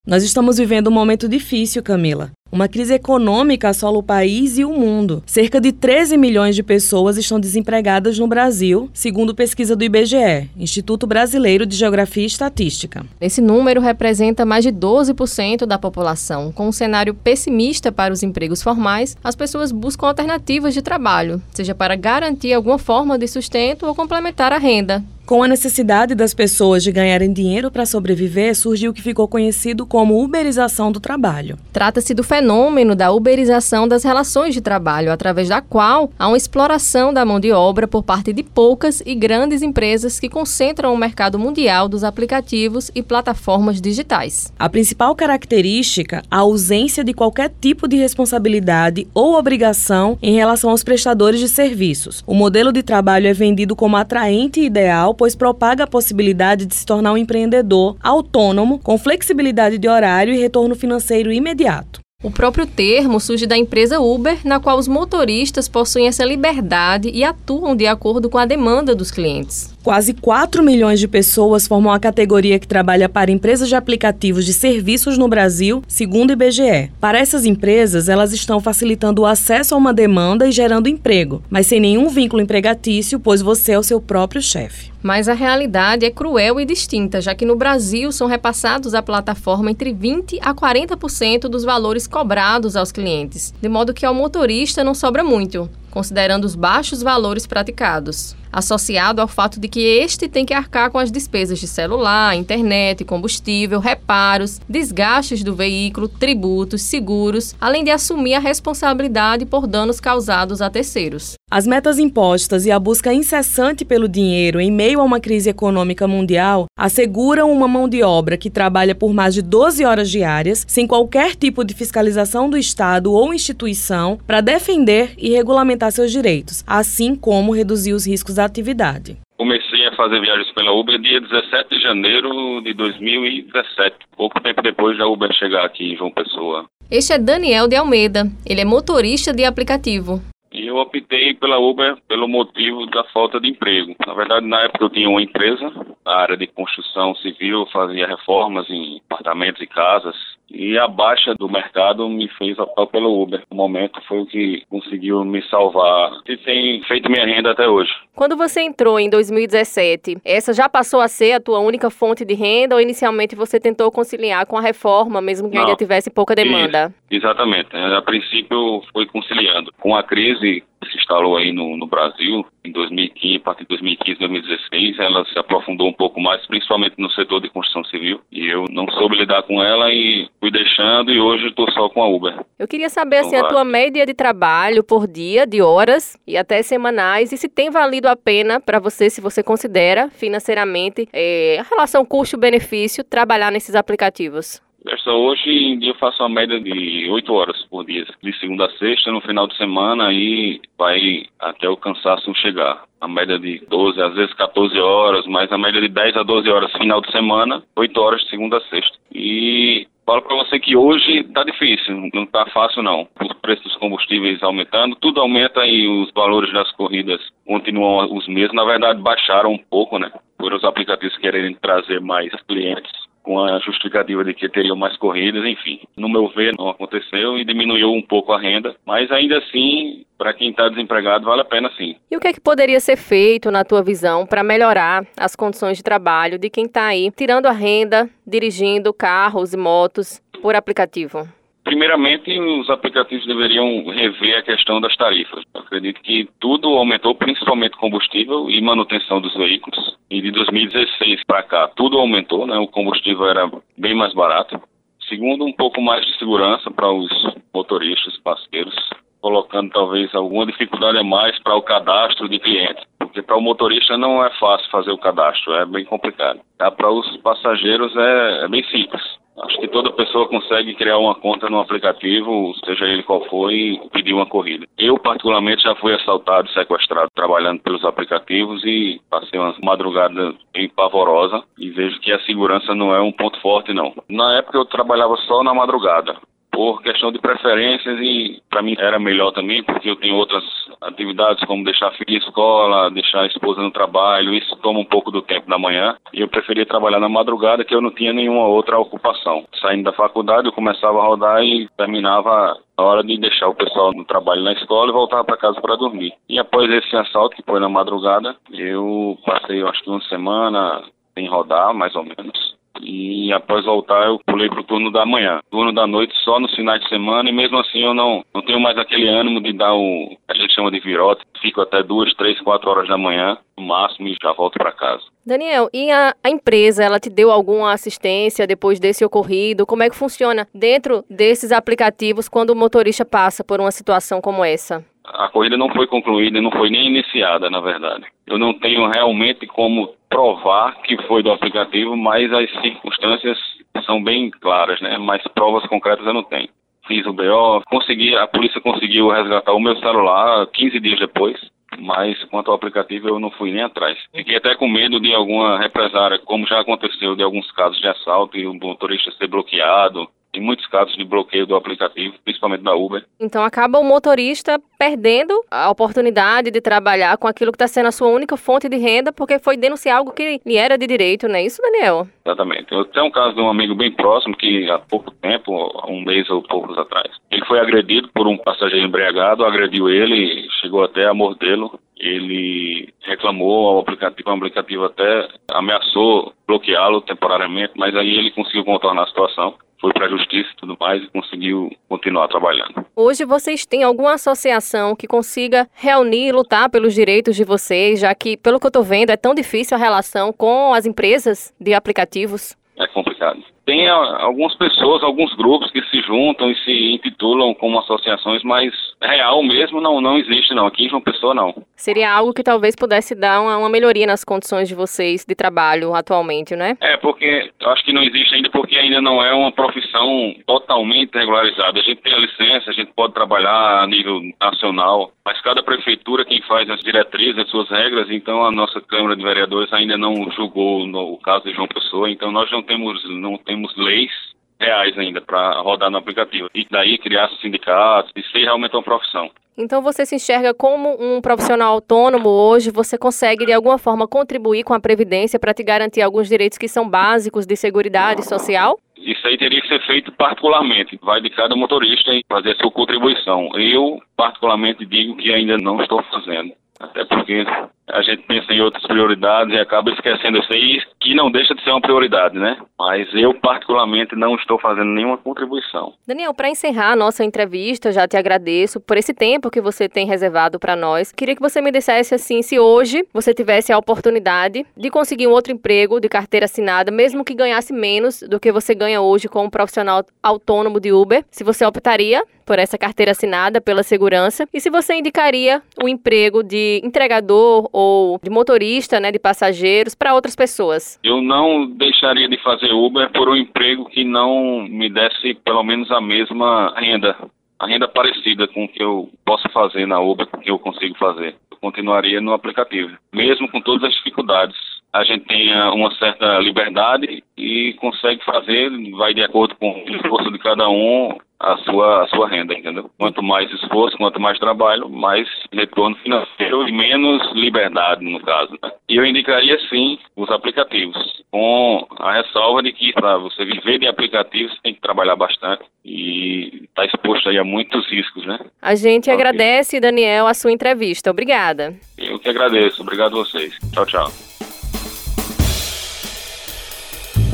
Nós 0.08 0.24
estamos 0.24 0.58
vivendo 0.58 0.88
um 0.88 0.92
momento 0.92 1.30
difícil, 1.30 1.84
Camila. 1.84 2.32
Uma 2.52 2.68
crise 2.68 2.96
econômica 2.96 3.70
assola 3.70 4.00
o 4.00 4.04
país 4.04 4.58
e 4.58 4.66
o 4.66 4.74
mundo. 4.74 5.22
Cerca 5.28 5.62
de 5.62 5.72
13 5.72 6.18
milhões 6.18 6.56
de 6.56 6.64
pessoas 6.64 7.18
estão 7.18 7.40
desempregadas 7.40 8.18
no 8.18 8.26
Brasil, 8.28 8.90
segundo 8.96 9.36
pesquisa 9.36 9.76
do 9.76 9.84
IBGE, 9.84 10.50
Instituto 10.58 11.06
Brasileiro 11.06 11.68
de 11.68 11.76
Geografia 11.78 12.24
e 12.24 12.26
Estatística. 12.26 13.06
Esse 13.22 13.42
número 13.42 13.80
representa 13.80 14.44
mais 14.44 14.64
de 14.64 14.72
12% 14.72 15.68
da 15.68 15.78
população. 15.78 16.52
Com 16.52 16.68
um 16.70 16.72
cenário 16.72 17.14
pessimista 17.14 17.92
para 17.92 18.12
os 18.12 18.24
empregos 18.24 18.64
formais, 18.64 19.16
as 19.24 19.36
pessoas 19.36 19.72
buscam 19.72 20.08
alternativas 20.08 20.74
de 20.74 20.82
trabalho, 20.82 21.40
seja 21.54 21.76
para 21.76 21.96
garantir 21.96 22.54
alguma 22.54 22.80
forma 22.80 23.20
de 23.20 23.28
sustento 23.28 23.86
ou 23.86 23.94
complementar 23.94 24.52
a 24.52 24.58
renda, 24.58 25.04
com 25.32 25.42
a 25.42 25.48
necessidade 25.48 26.14
das 26.14 26.34
pessoas 26.34 26.84
de 26.84 26.92
ganharem 26.92 27.32
dinheiro 27.32 27.72
para 27.72 27.86
sobreviver, 27.86 28.54
surgiu 28.54 28.92
o 28.92 28.94
que 28.94 29.02
ficou 29.02 29.30
conhecido 29.30 29.86
como 29.86 30.22
uberização 30.22 30.92
do 30.92 31.00
trabalho. 31.00 31.58
Trata-se 31.72 32.14
do 32.14 32.22
fenômeno 32.22 32.98
da 32.98 33.14
uberização 33.14 33.88
das 33.88 34.04
relações 34.04 34.54
de 34.54 34.60
trabalho, 34.60 35.10
através 35.10 35.48
da 35.48 35.62
qual 35.62 36.12
há 36.20 36.28
uma 36.28 36.36
exploração 36.36 37.14
da 37.14 37.24
mão 37.24 37.40
de 37.40 37.50
obra 37.50 37.88
por 37.88 38.04
parte 38.04 38.34
de 38.34 38.44
poucas 38.44 39.02
e 39.06 39.16
grandes 39.16 39.62
empresas 39.62 40.20
que 40.20 40.28
concentram 40.28 40.94
o 40.94 40.98
mercado 40.98 41.40
mundial 41.40 41.88
dos 41.88 42.04
aplicativos 42.04 42.92
e 42.94 43.02
plataformas 43.02 43.80
digitais. 43.80 44.52
A 44.60 44.68
principal 44.68 45.16
característica, 45.16 46.24
a 46.30 46.40
ausência 46.40 47.06
de 47.06 47.14
qualquer 47.14 47.54
tipo 47.62 47.88
de 47.88 47.96
responsabilidade 47.96 49.08
ou 49.14 49.36
obrigação 49.36 50.18
em 50.22 50.36
relação 50.36 50.72
aos 50.72 50.84
prestadores 50.84 51.40
de 51.40 51.48
serviços. 51.48 52.22
O 52.28 52.34
modelo 52.34 52.74
de 52.74 52.84
trabalho 52.84 53.28
é 53.28 53.34
vendido 53.34 53.78
como 53.78 53.96
atraente 53.96 54.60
e 54.60 54.66
ideal 54.66 55.16
pois 55.22 55.36
propaga 55.36 55.84
a 55.84 55.88
possibilidade 55.88 56.66
de 56.66 56.74
se 56.74 56.84
tornar 56.84 57.14
um 57.14 57.18
empreendedor 57.18 57.96
autônomo, 58.02 58.80
com 58.80 58.98
flexibilidade 58.98 59.78
de 59.78 59.88
horário 59.88 60.34
e 60.34 60.40
retorno 60.40 60.76
financeiro 60.76 61.32
imediato. 61.32 62.00
O 62.24 62.32
próprio 62.32 62.66
termo 62.66 63.20
surge 63.20 63.46
da 63.46 63.56
empresa 63.56 64.00
Uber, 64.00 64.40
na 64.44 64.60
qual 64.60 64.80
os 64.80 64.88
motoristas 64.88 65.70
possuem 65.70 66.08
essa 66.08 66.26
liberdade 66.26 67.12
e 67.14 67.24
atuam 67.24 67.76
de 67.76 67.86
acordo 67.86 68.32
com 68.32 68.40
a 68.40 68.48
demanda 68.48 68.96
dos 68.96 69.12
clientes. 69.12 69.72
Quase 69.84 70.14
4 70.14 70.62
milhões 70.62 71.00
de 71.00 71.08
pessoas 71.08 71.66
formam 71.66 71.92
a 71.92 72.00
categoria 72.00 72.60
que 72.60 72.68
trabalha 72.68 73.10
para 73.10 73.32
empresas 73.32 73.68
de 73.68 73.76
aplicativos 73.76 74.46
de 74.46 74.54
serviços 74.54 75.18
no 75.18 75.28
Brasil, 75.28 75.82
segundo 75.88 76.30
o 76.30 76.34
IBGE. 76.34 76.92
Para 77.00 77.18
essas 77.18 77.46
empresas, 77.46 78.08
elas 78.08 78.32
estão 78.32 78.60
facilitando 78.60 79.24
o 79.24 79.26
acesso 79.26 79.74
a 79.74 79.78
uma 79.80 79.92
demanda 79.92 80.48
e 80.48 80.52
gerando 80.52 80.88
emprego, 80.88 81.42
mas 81.50 81.66
sem 81.66 81.80
nenhum 81.80 82.10
vínculo 82.10 82.44
empregatício, 82.44 83.20
pois 83.20 83.42
você 83.42 83.72
é 83.72 83.80
o 83.80 83.84
seu 83.84 84.00
próprio 84.00 84.40
chefe. 84.40 84.92
Mas 85.02 85.28
a 85.28 85.34
realidade 85.34 86.06
é 86.06 86.12
cruel 86.12 86.60
e 86.60 86.66
distinta, 86.66 87.20
já 87.20 87.34
que 87.34 87.44
no 87.44 87.56
Brasil 87.56 88.12
são 88.12 88.28
repassados 88.28 88.94
à 88.94 89.02
plataforma 89.02 89.72
entre 89.72 89.92
20% 89.92 90.38
a 90.42 90.54
40% 90.54 91.50
dos 91.50 91.64
valores 91.64 92.06
cobrados 92.06 92.76
aos 92.76 92.92
clientes, 92.92 93.52
de 93.60 93.68
modo 93.68 93.96
que 93.96 94.06
ao 94.06 94.14
motorista 94.14 94.84
não 94.84 94.94
sobra 94.94 95.24
muito 95.24 95.68
considerando 95.92 96.46
os 96.46 96.56
baixos 96.56 97.04
valores 97.04 97.46
praticados, 97.46 98.36
associado 98.52 99.22
ao 99.22 99.28
fato 99.28 99.60
de 99.60 99.68
que 99.68 99.80
este 99.80 100.28
tem 100.28 100.46
que 100.46 100.54
arcar 100.54 100.92
com 100.92 100.98
as 100.98 101.12
despesas 101.12 101.60
de 101.60 101.68
celular, 101.68 102.36
internet, 102.36 103.06
combustível, 103.06 103.80
reparos, 103.80 104.60
desgastes 104.68 105.44
do 105.44 105.56
veículo, 105.56 106.08
tributos, 106.08 106.82
seguros, 106.82 107.56
além 107.60 107.84
de 107.84 107.92
assumir 107.92 108.34
a 108.34 108.40
responsabilidade 108.40 109.46
por 109.46 109.68
danos 109.68 110.00
causados 110.00 110.62
a 110.62 110.70
terceiros. 110.70 111.34
As 111.50 111.68
metas 111.68 112.00
impostas 112.00 112.66
e 112.66 112.72
a 112.72 112.80
busca 112.80 113.14
incessante 113.14 113.84
pelo 113.84 114.08
dinheiro 114.08 114.60
em 114.60 114.72
meio 114.72 115.02
a 115.02 115.04
uma 115.04 115.20
crise 115.20 115.50
econômica 115.50 116.08
mundial 116.08 116.66
asseguram 116.78 117.52
uma 117.52 117.68
mão 117.68 117.90
de 117.90 118.02
obra 118.04 118.38
que 118.38 118.50
trabalha 118.50 118.96
por 118.96 119.14
mais 119.14 119.34
de 119.34 119.42
12 119.42 119.84
horas 119.84 120.10
diárias, 120.10 120.64
sem 120.66 120.88
qualquer 120.88 121.36
tipo 121.36 121.64
de 121.66 121.74
fiscalização 121.74 122.50
do 122.50 122.58
Estado 122.58 123.12
ou 123.12 123.34
instituição, 123.34 124.18
para 124.26 124.40
defender 124.40 125.14
e 125.18 125.32
regulamentar 125.32 125.81
seus 125.90 126.12
direitos, 126.12 126.64
assim 126.68 127.16
como 127.16 127.56
reduzir 127.56 127.94
os 127.94 128.06
riscos 128.06 128.36
da 128.36 128.46
atividade. 128.46 129.18
Comecei 129.38 129.88
a 129.88 129.96
fazer 129.96 130.22
viagens 130.22 130.52
pela 130.52 130.72
Uber 130.72 131.00
dia 131.00 131.20
17 131.20 131.76
de 131.76 131.82
janeiro 131.82 132.62
de 132.62 132.76
2017, 132.76 133.96
pouco 134.16 134.40
tempo 134.42 134.62
depois 134.62 134.96
da 135.00 135.08
Uber 135.08 135.34
chegar 135.34 135.66
aqui 135.66 135.94
em 135.94 135.98
João 135.98 136.12
Pessoa. 136.12 136.66
Este 136.92 137.14
é 137.14 137.18
Daniel 137.18 137.68
de 137.68 137.76
Almeida. 137.76 138.26
Ele 138.46 138.62
é 138.62 138.66
motorista 138.66 139.34
de 139.34 139.46
aplicativo. 139.46 140.22
E 140.52 140.68
eu 140.68 140.76
optei 140.76 141.34
pela 141.34 141.58
Uber 141.58 141.96
pelo 142.10 142.28
motivo 142.28 142.86
da 142.88 143.06
falta 143.06 143.40
de 143.40 143.48
emprego. 143.48 143.96
Na 144.06 144.14
verdade, 144.14 144.46
na 144.46 144.60
época 144.64 144.84
eu 144.84 144.90
tinha 144.90 145.10
uma 145.10 145.22
empresa 145.22 145.72
na 146.06 146.14
área 146.14 146.36
de 146.36 146.46
construção 146.48 147.16
civil, 147.16 147.66
fazia 147.72 148.06
reformas 148.06 148.70
em 148.70 149.02
apartamentos 149.10 149.62
e 149.62 149.68
casas. 149.68 150.16
E 150.54 150.78
a 150.78 150.88
baixa 150.88 151.34
do 151.36 151.50
mercado 151.50 152.08
me 152.10 152.28
fez 152.38 152.58
optar 152.60 152.88
pelo 152.88 153.22
Uber. 153.22 153.42
No 153.50 153.58
momento 153.58 154.02
foi 154.08 154.20
o 154.20 154.26
que 154.26 154.64
conseguiu 154.70 155.24
me 155.24 155.42
salvar 155.44 156.12
e 156.28 156.38
tem 156.38 156.82
feito 156.84 157.10
minha 157.10 157.26
renda 157.26 157.52
até 157.52 157.68
hoje. 157.68 157.92
Quando 158.16 158.36
você 158.36 158.62
entrou 158.62 159.00
em 159.00 159.10
2017, 159.10 160.18
essa 160.26 160.54
já 160.54 160.68
passou 160.68 161.00
a 161.00 161.08
ser 161.08 161.34
a 161.34 161.40
tua 161.40 161.60
única 161.60 161.90
fonte 161.90 162.26
de 162.26 162.34
renda 162.34 162.76
ou 162.76 162.82
inicialmente 162.82 163.36
você 163.36 163.60
tentou 163.60 163.92
conciliar 163.92 164.46
com 164.46 164.58
a 164.58 164.62
reforma, 164.62 165.22
mesmo 165.22 165.50
que 165.50 165.56
Não. 165.56 165.64
ainda 165.64 165.76
tivesse 165.76 166.10
pouca 166.10 166.36
demanda? 166.36 166.94
Isso, 167.10 167.26
exatamente. 167.26 167.76
A 167.76 168.02
princípio 168.02 168.82
foi 168.92 169.06
conciliando. 169.06 169.72
Com 169.80 169.96
a 169.96 170.04
crise 170.04 170.64
se 170.90 170.98
instalou 170.98 171.38
aí 171.38 171.52
no, 171.52 171.78
no, 171.78 171.86
Brasil 171.86 172.46
em 172.64 172.72
2015, 172.72 173.38
a 173.38 173.40
partir 173.40 173.64
de 173.64 173.70
2015, 173.70 174.20
2016, 174.20 175.00
ela 175.00 175.26
se 175.26 175.38
aprofundou 175.40 175.88
um 175.88 175.94
pouco 175.94 176.20
mais, 176.22 176.46
principalmente 176.46 176.96
no 176.98 177.10
setor 177.12 177.42
de 177.42 177.50
construção 177.50 177.84
civil. 177.86 178.22
E 178.32 178.48
eu 178.48 178.66
não 178.70 178.88
soube 178.92 179.16
lidar 179.16 179.44
com 179.44 179.62
ela 179.64 179.92
e 179.92 180.28
fui 180.40 180.52
deixando 180.52 181.12
e 181.12 181.20
hoje 181.20 181.48
estou 181.48 181.70
só 181.72 181.90
com 181.90 182.04
a 182.04 182.08
Uber. 182.08 182.40
Eu 182.60 182.68
queria 182.68 182.90
saber 182.90 183.18
então, 183.18 183.28
assim 183.28 183.36
a 183.38 183.44
tua 183.46 183.64
média 183.64 184.06
de 184.06 184.14
trabalho 184.14 184.84
por 184.84 185.08
dia, 185.08 185.48
de 185.48 185.62
horas 185.62 186.18
e 186.28 186.38
até 186.38 186.62
semanais, 186.62 187.32
e 187.32 187.38
se 187.38 187.50
tem 187.50 187.70
valido 187.70 188.08
a 188.08 188.16
pena 188.16 188.60
para 188.60 188.80
você, 188.80 189.10
se 189.10 189.22
você 189.22 189.42
considera 189.42 190.10
financeiramente 190.10 191.08
é, 191.12 191.58
a 191.60 191.64
relação 191.64 192.06
custo-benefício 192.06 193.04
trabalhar 193.04 193.52
nesses 193.52 193.76
aplicativos. 193.76 194.62
Essa 194.88 195.12
hoje 195.12 195.48
em 195.48 195.78
dia 195.78 195.92
eu 195.92 195.96
faço 195.96 196.24
uma 196.24 196.30
média 196.30 196.60
de 196.60 197.08
8 197.10 197.34
horas 197.34 197.64
por 197.70 197.86
dia, 197.86 198.04
de 198.22 198.40
segunda 198.40 198.66
a 198.66 198.78
sexta, 198.78 199.12
no 199.12 199.22
final 199.22 199.46
de 199.46 199.56
semana 199.56 200.08
aí 200.08 200.60
vai 200.76 201.26
até 201.40 201.70
o 201.70 201.78
cansaço 201.78 202.34
chegar. 202.36 202.84
A 203.00 203.08
média 203.08 203.38
de 203.38 203.64
12, 203.68 204.02
às 204.02 204.14
vezes 204.16 204.34
14 204.34 204.80
horas, 204.80 205.26
mas 205.28 205.52
a 205.52 205.58
média 205.58 205.80
de 205.80 205.88
10 205.88 206.18
a 206.18 206.24
12 206.24 206.50
horas 206.50 206.72
final 206.74 207.00
de 207.00 207.12
semana, 207.12 207.64
8 207.76 208.02
horas 208.02 208.22
de 208.22 208.30
segunda 208.30 208.58
a 208.58 208.62
sexta. 208.62 208.98
E 209.14 209.88
falo 210.04 210.24
para 210.24 210.38
você 210.38 210.60
que 210.60 210.76
hoje 210.76 211.24
tá 211.26 211.44
difícil, 211.44 212.10
não 212.12 212.26
tá 212.26 212.48
fácil 212.48 212.82
não. 212.82 213.08
Os 213.22 213.34
preços 213.40 213.64
dos 213.64 213.76
combustíveis 213.76 214.42
aumentando, 214.42 214.96
tudo 214.96 215.22
aumenta 215.22 215.66
e 215.66 215.88
os 215.88 216.12
valores 216.12 216.52
das 216.54 216.72
corridas 216.72 217.22
continuam 217.46 218.12
os 218.16 218.28
mesmos. 218.28 218.56
Na 218.56 218.66
verdade, 218.66 219.00
baixaram 219.00 219.52
um 219.52 219.60
pouco, 219.60 220.00
né? 220.00 220.12
Por 220.40 220.54
os 220.54 220.64
aplicativos 220.64 221.18
quererem 221.18 221.54
trazer 221.54 222.02
mais 222.02 222.32
clientes 222.48 222.92
com 223.24 223.44
a 223.44 223.60
justificativa 223.60 224.24
de 224.24 224.34
que 224.34 224.50
teriam 224.50 224.76
mais 224.76 224.98
corridas, 224.98 225.44
enfim. 225.46 225.80
No 225.96 226.10
meu 226.10 226.28
ver, 226.30 226.54
não 226.58 226.70
aconteceu 226.70 227.38
e 227.38 227.46
diminuiu 227.46 227.92
um 227.92 228.02
pouco 228.02 228.32
a 228.34 228.40
renda, 228.40 228.76
mas 228.86 229.12
ainda 229.12 229.38
assim, 229.38 230.04
para 230.18 230.34
quem 230.34 230.50
está 230.50 230.70
desempregado, 230.70 231.26
vale 231.26 231.42
a 231.42 231.46
pena 231.46 231.70
sim. 231.78 231.96
E 232.10 232.18
o 232.18 232.20
que 232.20 232.28
é 232.28 232.34
que 232.34 232.40
poderia 232.40 232.80
ser 232.80 232.98
feito, 232.98 233.52
na 233.52 233.64
tua 233.64 233.84
visão, 233.84 234.26
para 234.26 234.44
melhorar 234.44 235.06
as 235.18 235.36
condições 235.36 235.78
de 235.78 235.84
trabalho 235.84 236.40
de 236.40 236.50
quem 236.50 236.66
está 236.66 236.88
aí 236.88 237.12
tirando 237.12 237.46
a 237.46 237.52
renda, 237.52 238.10
dirigindo 238.26 238.94
carros 238.94 239.54
e 239.54 239.58
motos 239.58 240.22
por 240.42 240.56
aplicativo? 240.56 241.28
Primeiramente, 241.64 242.38
os 242.40 242.70
aplicativos 242.70 243.26
deveriam 243.26 243.86
rever 243.86 244.40
a 244.40 244.42
questão 244.42 244.82
das 244.82 244.96
tarifas. 244.96 245.44
Eu 245.54 245.62
acredito 245.62 246.02
que 246.02 246.28
tudo 246.40 246.68
aumentou, 246.70 247.14
principalmente 247.14 247.78
combustível 247.78 248.50
e 248.50 248.60
manutenção 248.62 249.22
dos 249.22 249.34
veículos. 249.36 249.98
E 250.10 250.22
de 250.22 250.32
2016 250.32 251.24
para 251.26 251.44
cá, 251.44 251.68
tudo 251.76 252.00
aumentou, 252.00 252.48
né? 252.48 252.58
O 252.58 252.68
combustível 252.68 253.30
era 253.30 253.50
bem 253.78 253.94
mais 253.94 254.14
barato. 254.14 254.60
Segundo, 255.08 255.46
um 255.46 255.54
pouco 255.54 255.82
mais 255.82 256.06
de 256.06 256.18
segurança 256.18 256.72
para 256.72 256.92
os 256.92 257.12
motoristas, 257.54 258.18
parceiros, 258.20 258.76
colocando 259.22 259.70
talvez 259.72 260.14
alguma 260.16 260.48
dificuldade 260.48 260.98
a 260.98 261.04
mais 261.04 261.38
para 261.44 261.56
o 261.56 261.62
cadastro 261.62 262.28
de 262.28 262.40
clientes. 262.40 262.84
Porque 262.98 263.22
para 263.22 263.38
o 263.38 263.42
motorista 263.42 263.98
não 263.98 264.26
é 264.26 264.32
fácil 264.40 264.70
fazer 264.72 264.92
o 264.92 264.98
cadastro, 264.98 265.54
é 265.54 265.66
bem 265.66 265.86
complicado. 265.86 266.40
Para 266.58 266.92
os 266.92 267.18
passageiros 267.18 267.96
é, 267.96 268.46
é 268.46 268.48
bem 268.48 268.64
simples 268.64 269.21
Acho 269.38 269.60
que 269.60 269.68
toda 269.68 269.92
pessoa 269.94 270.28
consegue 270.28 270.76
criar 270.76 270.98
uma 270.98 271.16
conta 271.16 271.50
no 271.50 271.60
aplicativo, 271.60 272.54
seja 272.66 272.86
ele 272.86 273.04
qual 273.04 273.24
for, 273.26 273.52
e 273.52 273.80
pedir 273.92 274.14
uma 274.14 274.26
corrida. 274.26 274.68
Eu, 274.78 275.00
particularmente, 275.00 275.64
já 275.64 275.74
fui 275.76 275.94
assaltado, 275.94 276.50
sequestrado, 276.50 277.10
trabalhando 277.16 277.62
pelos 277.62 277.84
aplicativos 277.86 278.64
e 278.66 279.00
passei 279.10 279.40
uma 279.40 279.56
madrugada 279.64 280.34
bem 280.54 280.70
pavorosa 280.70 281.44
e 281.58 281.70
vejo 281.70 282.00
que 282.02 282.12
a 282.12 282.20
segurança 282.22 282.76
não 282.76 282.94
é 282.94 283.02
um 283.02 283.12
ponto 283.12 283.40
forte, 283.42 283.74
não. 283.74 283.94
Na 284.10 284.38
época 284.38 284.58
eu 284.58 284.66
trabalhava 284.66 285.16
só 285.18 285.44
na 285.44 285.54
madrugada 285.54 286.18
por 286.52 286.82
questão 286.84 287.12
de 287.12 287.20
preferências 287.20 287.98
e 288.00 288.42
para 288.50 288.62
mim 288.62 288.76
era 288.78 289.00
melhor 289.00 289.32
também 289.32 289.64
porque 289.64 289.90
eu 289.90 289.96
tenho 289.96 290.16
outras 290.16 290.44
atividades 290.82 291.44
como 291.46 291.64
deixar 291.64 291.88
a 291.88 291.92
filha 291.92 292.16
em 292.16 292.18
escola, 292.18 292.92
deixar 292.92 293.22
a 293.22 293.26
esposa 293.28 293.62
no 293.62 293.72
trabalho, 293.72 294.34
isso 294.34 294.56
toma 294.58 294.80
um 294.80 294.86
pouco 294.86 295.10
do 295.10 295.22
tempo 295.22 295.50
da 295.50 295.58
manhã 295.58 295.96
e 296.14 296.22
eu 296.22 296.28
preferia 296.28 296.66
trabalhar 296.66 297.00
na 297.00 297.10
madrugada 297.10 297.64
que 297.64 297.74
eu 297.74 297.82
não 297.82 297.92
tinha 297.92 298.14
nenhuma 298.14 298.46
outra 298.46 298.78
ocupação. 298.78 299.46
Saindo 299.62 299.84
da 299.84 299.94
faculdade 299.94 300.48
eu 300.48 300.54
começava 300.54 301.00
a 301.00 301.06
rodar 301.06 301.42
e 301.44 301.68
terminava 301.78 302.58
a 302.78 302.84
hora 302.84 303.04
de 303.04 303.18
deixar 303.18 303.48
o 303.48 303.56
pessoal 303.56 303.94
no 303.94 304.04
trabalho 304.04 304.44
na 304.44 304.54
escola 304.54 304.90
e 304.90 304.94
voltava 304.94 305.24
para 305.24 305.38
casa 305.38 305.62
para 305.62 305.76
dormir. 305.76 306.14
E 306.28 306.38
após 306.38 306.70
esse 306.72 306.96
assalto 306.96 307.36
que 307.36 307.44
foi 307.44 307.60
na 307.60 307.70
madrugada, 307.70 308.36
eu 308.52 309.18
passei 309.26 309.62
acho 309.64 309.84
que 309.84 309.90
uma 309.90 310.02
semana 310.02 310.84
sem 311.14 311.28
rodar, 311.28 311.74
mais 311.74 311.96
ou 311.96 312.04
menos 312.04 312.61
e 312.84 313.32
após 313.34 313.66
voltar 313.66 314.06
eu 314.06 314.20
pulei 314.26 314.50
pro 314.50 314.64
turno 314.64 314.92
da 314.92 315.06
manhã. 315.06 315.40
Turno 315.50 315.74
da 315.74 315.88
noite 315.88 316.14
só 316.24 316.40
nos 316.40 316.54
finais 316.56 316.82
de 316.82 316.90
semana 316.90 317.30
e 317.30 317.34
mesmo 317.34 317.58
assim 317.60 317.80
eu 317.84 317.94
não, 317.94 318.24
não 318.34 318.42
tenho 318.42 318.60
mais 318.60 318.78
aquele 318.78 319.08
ânimo 319.08 319.42
de 319.42 319.54
dar 319.54 319.74
o 319.74 320.18
a 320.28 320.34
gente 320.34 320.54
chama 320.54 320.72
de 320.72 320.80
virote. 320.80 321.24
Fico 321.42 321.62
até 321.62 321.84
duas, 321.84 322.14
três, 322.16 322.40
quatro 322.42 322.70
horas 322.70 322.88
da 322.88 322.98
manhã 322.98 323.38
no 323.58 323.66
máximo 323.66 324.08
e 324.08 324.16
já 324.22 324.32
volto 324.34 324.58
para 324.58 324.72
casa. 324.72 325.04
Daniel, 325.26 325.70
e 325.74 325.92
a, 325.92 326.16
a, 326.24 326.30
empresa, 326.30 326.84
ela 326.84 327.00
te 327.00 327.10
deu 327.10 327.32
alguma 327.32 327.72
assistência 327.72 328.48
depois 328.48 328.80
desse 328.80 329.06
ocorrido? 329.06 329.66
Como 329.66 329.84
é 329.84 329.90
que 329.90 329.96
funciona 329.96 330.48
dentro 330.54 331.04
desses 331.10 331.52
aplicativos 331.52 332.28
quando 332.28 332.52
o 332.52 332.56
motorista 332.56 333.06
passa 333.06 333.44
por 333.44 333.60
uma 333.60 333.72
situação 333.72 334.20
como 334.20 334.44
essa? 334.44 334.84
A 335.14 335.30
corrida 335.30 335.58
não 335.58 335.70
foi 335.70 335.88
concluída, 335.88 336.42
não 336.42 336.52
foi 336.52 336.70
nem 336.70 336.88
iniciada, 336.88 337.50
na 337.50 337.60
verdade. 337.60 338.06
Eu 338.26 338.38
não 338.38 338.54
tenho 338.54 338.88
realmente 338.88 339.46
como 339.48 339.94
provar 340.10 340.76
que 340.82 340.98
foi 341.04 341.24
do 341.24 341.32
aplicativo, 341.32 341.96
mas 341.96 342.32
as 342.34 342.50
circunstâncias 342.62 343.38
são 343.86 344.04
bem 344.04 344.30
claras, 344.30 344.80
né? 344.82 344.98
Mas 344.98 345.24
provas 345.34 345.66
concretas 345.68 346.06
eu 346.06 346.14
não 346.14 346.24
tenho. 346.24 346.50
Fiz 346.88 347.06
o 347.06 347.14
BO, 347.14 347.62
consegui, 347.70 348.16
a 348.16 348.28
polícia 348.28 348.60
conseguiu 348.60 349.10
resgatar 349.10 349.54
o 349.54 349.60
meu 349.60 349.76
celular 349.78 350.48
15 350.48 350.80
dias 350.80 351.00
depois, 351.00 351.40
mas 351.78 352.22
quanto 352.26 352.50
ao 352.50 352.56
aplicativo 352.56 353.08
eu 353.08 353.20
não 353.20 353.32
fui 353.32 353.52
nem 353.52 353.64
atrás. 353.64 353.98
Fiquei 354.14 354.36
até 354.36 354.56
com 354.56 354.68
medo 354.68 355.00
de 355.00 355.14
alguma 355.14 355.58
represária, 355.60 356.20
como 356.20 356.48
já 356.48 356.60
aconteceu 356.60 357.16
de 357.16 357.24
alguns 357.24 357.50
casos 357.52 357.80
de 357.80 357.88
assalto 357.88 358.38
e 358.38 358.48
o 358.48 358.54
motorista 358.54 359.12
ser 359.12 359.28
bloqueado 359.28 360.08
em 360.34 360.42
muitos 360.42 360.66
casos 360.68 360.96
de 360.96 361.04
bloqueio 361.04 361.46
do 361.46 361.56
aplicativo, 361.56 362.16
principalmente 362.24 362.64
da 362.64 362.74
Uber. 362.74 363.04
Então 363.20 363.44
acaba 363.44 363.80
o 363.80 363.84
motorista 363.84 364.60
perdendo 364.80 365.34
a 365.50 365.70
oportunidade 365.70 366.50
de 366.50 366.62
trabalhar 366.62 367.18
com 367.18 367.28
aquilo 367.28 367.52
que 367.52 367.58
está 367.58 367.68
sendo 367.68 367.88
a 367.88 367.92
sua 367.92 368.08
única 368.08 368.38
fonte 368.38 368.70
de 368.70 368.78
renda, 368.78 369.12
porque 369.12 369.40
foi 369.40 369.58
denunciar 369.58 369.98
algo 369.98 370.12
que 370.12 370.40
lhe 370.46 370.56
era 370.56 370.78
de 370.78 370.88
direito, 370.88 371.28
não 371.28 371.36
é 371.36 371.44
isso, 371.44 371.62
Daniel? 371.62 372.08
Exatamente. 372.26 372.72
Eu 372.72 372.86
tenho 372.86 373.06
um 373.06 373.12
caso 373.12 373.36
de 373.36 373.42
um 373.42 373.50
amigo 373.50 373.76
bem 373.76 373.92
próximo 373.92 374.36
que 374.36 374.70
há 374.70 374.80
pouco 374.80 375.12
tempo, 375.12 375.52
um 375.88 376.04
mês 376.04 376.30
ou 376.30 376.42
poucos 376.42 376.78
atrás, 376.78 377.12
ele 377.30 377.46
foi 377.46 377.60
agredido 377.60 378.10
por 378.14 378.28
um 378.28 378.38
passageiro 378.38 378.86
embriagado, 378.86 379.46
agrediu 379.46 379.90
ele, 379.90 380.48
chegou 380.62 380.84
até 380.84 381.06
a 381.06 381.14
mordê-lo. 381.14 381.80
Ele 381.98 382.92
reclamou 383.02 383.68
ao 383.68 383.80
aplicativo, 383.80 384.28
o 384.28 384.34
aplicativo 384.34 384.86
até 384.86 385.28
ameaçou 385.52 386.34
bloqueá-lo 386.48 387.02
temporariamente, 387.02 387.74
mas 387.76 387.96
aí 387.96 388.18
ele 388.18 388.32
conseguiu 388.32 388.66
contornar 388.66 389.04
a 389.04 389.08
situação 389.08 389.54
foi 389.82 389.92
para 389.92 390.06
a 390.06 390.10
justiça 390.10 390.50
e 390.54 390.56
tudo 390.56 390.78
mais 390.80 391.04
e 391.04 391.08
conseguiu 391.08 391.70
continuar 391.90 392.28
trabalhando. 392.28 392.86
Hoje 392.96 393.26
vocês 393.26 393.66
têm 393.66 393.84
alguma 393.84 394.14
associação 394.14 394.96
que 394.96 395.08
consiga 395.08 395.68
reunir 395.74 396.28
e 396.28 396.32
lutar 396.32 396.70
pelos 396.70 396.94
direitos 396.94 397.36
de 397.36 397.44
vocês, 397.44 398.00
já 398.00 398.14
que, 398.14 398.38
pelo 398.38 398.60
que 398.60 398.68
eu 398.68 398.70
estou 398.70 398.84
vendo, 398.84 399.10
é 399.10 399.18
tão 399.18 399.34
difícil 399.34 399.76
a 399.76 399.80
relação 399.80 400.32
com 400.32 400.74
as 400.74 400.86
empresas 400.86 401.54
de 401.60 401.74
aplicativos? 401.74 402.56
É 402.78 402.88
complicado 402.88 403.44
tem 403.66 403.88
algumas 403.88 404.56
pessoas, 404.56 405.04
alguns 405.04 405.34
grupos 405.36 405.72
que 405.72 405.82
se 405.84 406.02
juntam 406.02 406.50
e 406.50 406.56
se 406.64 406.94
intitulam 406.94 407.54
como 407.54 407.80
associações, 407.80 408.44
mas 408.44 408.74
real 409.02 409.42
mesmo 409.44 409.80
não, 409.80 410.02
não 410.02 410.18
existe 410.18 410.54
não. 410.54 410.66
Aqui 410.66 410.86
em 410.86 410.90
João 410.90 411.02
Pessoa 411.02 411.34
não. 411.34 411.54
Seria 411.76 412.12
algo 412.12 412.34
que 412.34 412.44
talvez 412.44 412.76
pudesse 412.76 413.16
dar 413.16 413.42
uma, 413.42 413.58
uma 413.58 413.70
melhoria 413.70 414.08
nas 414.08 414.24
condições 414.24 414.68
de 414.68 414.76
vocês 414.76 415.26
de 415.26 415.36
trabalho 415.36 415.94
atualmente, 415.94 416.56
né? 416.56 416.78
É, 416.82 416.98
porque 416.98 417.52
acho 417.66 417.84
que 417.84 417.94
não 417.94 418.04
existe 418.04 418.36
ainda 418.36 418.50
porque 418.50 418.76
ainda 418.76 419.02
não 419.02 419.24
é 419.24 419.34
uma 419.34 419.52
profissão 419.52 420.36
totalmente 420.46 421.18
regularizada. 421.18 421.80
A 421.80 421.84
gente 421.84 422.02
tem 422.02 422.14
a 422.14 422.20
licença, 422.20 422.70
a 422.70 422.74
gente 422.74 422.92
pode 422.94 423.14
trabalhar 423.14 423.84
a 423.84 423.88
nível 423.88 424.22
nacional, 424.40 425.12
mas 425.24 425.40
cada 425.42 425.64
prefeitura 425.64 426.26
quem 426.26 426.42
faz 426.44 426.70
as 426.70 426.80
diretrizes, 426.82 427.38
as 427.38 427.50
suas 427.50 427.70
regras, 427.70 428.10
então 428.10 428.44
a 428.44 428.52
nossa 428.52 428.82
Câmara 428.82 429.16
de 429.16 429.24
Vereadores 429.24 429.72
ainda 429.72 429.98
não 429.98 430.30
julgou 430.32 430.86
no 430.88 431.18
caso 431.18 431.46
de 431.46 431.54
João 431.54 431.68
Pessoa, 431.68 432.10
então 432.10 432.32
nós 432.32 432.52
não 432.52 432.62
temos 432.64 433.02
não 433.10 433.38
temos 433.38 433.51
temos 433.52 433.76
leis 433.76 434.12
reais 434.60 434.98
ainda 434.98 435.20
para 435.20 435.60
rodar 435.60 435.92
no 435.92 435.98
aplicativo. 435.98 436.50
E 436.56 436.66
daí 436.70 436.98
criar 436.98 437.30
sindicatos 437.42 438.12
e 438.16 438.24
ser 438.32 438.46
realmente 438.46 438.76
uma 438.76 438.84
profissão. 438.84 439.30
Então 439.58 439.82
você 439.82 440.06
se 440.06 440.16
enxerga 440.16 440.54
como 440.54 440.96
um 441.00 441.20
profissional 441.20 441.74
autônomo 441.74 442.30
hoje, 442.30 442.72
você 442.72 442.98
consegue 442.98 443.46
de 443.46 443.52
alguma 443.52 443.78
forma 443.78 444.08
contribuir 444.08 444.64
com 444.64 444.74
a 444.74 444.80
previdência 444.80 445.38
para 445.38 445.54
te 445.54 445.64
garantir 445.64 446.02
alguns 446.02 446.30
direitos 446.30 446.58
que 446.58 446.70
são 446.70 446.90
básicos 446.90 447.46
de 447.46 447.56
seguridade 447.58 448.24
social? 448.24 448.80
Isso 448.96 449.28
aí 449.28 449.38
teria 449.38 449.60
que 449.60 449.68
ser 449.68 449.82
feito 449.86 450.12
particularmente, 450.14 450.98
vai 451.02 451.20
de 451.20 451.30
cada 451.32 451.56
motorista 451.56 452.12
fazer 452.30 452.52
a 452.52 452.56
sua 452.56 452.72
contribuição. 452.72 453.50
Eu, 453.60 454.00
particularmente, 454.16 454.86
digo 454.86 455.18
que 455.18 455.34
ainda 455.34 455.58
não 455.58 455.82
estou 455.82 456.02
fazendo. 456.04 456.54
Até 456.82 457.06
porque 457.06 457.46
a 457.92 458.02
gente 458.02 458.24
pensa 458.24 458.52
em 458.54 458.62
outras 458.62 458.86
prioridades 458.88 459.54
e 459.54 459.60
acaba 459.60 459.92
esquecendo 459.92 460.38
isso 460.38 460.52
aí, 460.52 460.82
que 461.00 461.14
não 461.14 461.32
deixa 461.32 461.54
de 461.54 461.64
ser 461.64 461.72
uma 461.72 461.82
prioridade, 461.82 462.38
né? 462.38 462.58
Mas 462.80 463.08
eu, 463.14 463.34
particularmente, 463.34 464.16
não 464.16 464.36
estou 464.36 464.60
fazendo 464.60 464.88
nenhuma 464.88 465.18
contribuição. 465.18 465.94
Daniel, 466.08 466.34
para 466.34 466.50
encerrar 466.50 466.92
a 466.92 466.96
nossa 466.96 467.24
entrevista, 467.24 467.92
já 467.92 468.08
te 468.08 468.18
agradeço 468.18 468.80
por 468.80 468.98
esse 468.98 469.14
tempo 469.14 469.52
que 469.52 469.62
você 469.62 469.90
tem 469.90 470.08
reservado 470.08 470.60
para 470.60 470.76
nós. 470.76 471.12
Queria 471.12 471.36
que 471.36 471.42
você 471.42 471.62
me 471.62 471.72
dissesse 471.72 472.16
assim, 472.16 472.42
se 472.42 472.60
hoje 472.60 473.06
você 473.14 473.34
tivesse 473.34 473.72
a 473.72 473.78
oportunidade 473.78 474.66
de 474.76 474.90
conseguir 474.90 475.28
um 475.28 475.32
outro 475.32 475.52
emprego 475.52 476.00
de 476.00 476.08
carteira 476.08 476.46
assinada, 476.46 476.92
mesmo 476.92 477.26
que 477.26 477.34
ganhasse 477.34 477.74
menos 477.74 478.22
do 478.22 478.40
que 478.40 478.52
você 478.52 478.74
ganha 478.74 479.02
hoje 479.02 479.28
como 479.28 479.52
profissional 479.52 480.04
autônomo 480.24 480.80
de 480.80 480.92
Uber, 480.92 481.24
se 481.30 481.44
você 481.44 481.66
optaria 481.66 482.24
por 482.52 482.60
essa 482.60 482.78
carteira 482.78 483.14
assinada 483.14 483.62
pela 483.62 483.82
segurança 483.82 484.46
e 484.54 484.60
se 484.60 484.70
você 484.70 484.96
indicaria 484.96 485.62
o 485.82 485.88
emprego 485.88 486.44
de 486.44 486.82
entregador 486.84 487.70
ou 487.72 488.20
de 488.22 488.30
motorista, 488.30 489.00
né, 489.00 489.10
de 489.10 489.18
passageiros 489.18 489.96
para 489.96 490.14
outras 490.14 490.36
pessoas? 490.36 491.00
Eu 491.02 491.22
não 491.22 491.66
deixaria 491.66 492.28
de 492.28 492.38
fazer 492.44 492.74
Uber 492.74 493.10
por 493.14 493.30
um 493.30 493.38
emprego 493.38 493.86
que 493.86 494.04
não 494.04 494.64
me 494.64 494.90
desse 494.90 495.34
pelo 495.46 495.64
menos 495.64 495.90
a 495.92 496.02
mesma 496.02 496.74
renda, 496.78 497.16
a 497.58 497.66
renda 497.66 497.88
parecida 497.88 498.46
com 498.50 498.66
o 498.66 498.68
que 498.68 498.84
eu 498.84 499.10
posso 499.26 499.48
fazer 499.54 499.88
na 499.88 500.02
Uber, 500.02 500.28
com 500.28 500.36
o 500.36 500.42
que 500.42 500.52
eu 500.52 500.60
consigo 500.60 500.98
fazer. 500.98 501.34
Eu 501.50 501.58
continuaria 501.62 502.20
no 502.20 502.34
aplicativo, 502.34 502.92
mesmo 503.14 503.50
com 503.50 503.62
todas 503.62 503.86
as 503.86 503.96
dificuldades 503.96 504.58
a 504.94 505.06
gente 505.06 505.26
tenha 505.26 505.72
uma 505.72 505.90
certa 505.96 506.40
liberdade 506.40 507.24
e 507.38 507.74
consegue 507.80 508.24
fazer, 508.26 508.70
vai 508.98 509.14
de 509.14 509.24
acordo 509.24 509.56
com 509.56 509.72
o 509.72 509.96
esforço 509.96 510.30
de 510.32 510.40
cada 510.40 510.68
um, 510.68 511.18
a 511.42 511.58
sua, 511.58 512.04
a 512.04 512.08
sua 512.08 512.30
renda, 512.30 512.54
entendeu? 512.54 512.90
Quanto 512.98 513.24
mais 513.24 513.52
esforço, 513.52 513.98
quanto 513.98 514.20
mais 514.20 514.38
trabalho, 514.38 514.88
mais 514.90 515.28
retorno 515.52 515.96
financeiro 515.98 516.68
e 516.68 516.72
menos 516.72 517.22
liberdade, 517.34 518.04
no 518.04 518.20
caso. 518.22 518.52
Né? 518.62 518.72
E 518.88 518.96
eu 518.96 519.06
indicaria, 519.06 519.58
sim, 519.70 519.98
os 520.16 520.30
aplicativos, 520.30 521.24
com 521.32 521.88
a 522.00 522.14
ressalva 522.14 522.62
de 522.62 522.72
que 522.72 522.94
para 522.94 523.18
você 523.18 523.44
viver 523.44 523.80
de 523.80 523.88
aplicativos, 523.88 524.58
tem 524.62 524.74
que 524.74 524.82
trabalhar 524.82 525.16
bastante 525.16 525.64
e 525.84 526.66
está 526.66 526.86
exposto 526.86 527.30
aí 527.30 527.38
a 527.38 527.44
muitos 527.44 527.90
riscos, 527.90 528.26
né? 528.26 528.40
A 528.62 528.76
gente 528.76 529.10
agradece, 529.10 529.80
Daniel, 529.80 530.28
a 530.28 530.34
sua 530.34 530.52
entrevista. 530.52 531.10
Obrigada. 531.10 531.74
Eu 531.98 532.20
que 532.20 532.30
agradeço. 532.30 532.82
Obrigado 532.82 533.20
a 533.20 533.24
vocês. 533.24 533.58
Tchau, 533.74 533.86
tchau. 533.86 534.31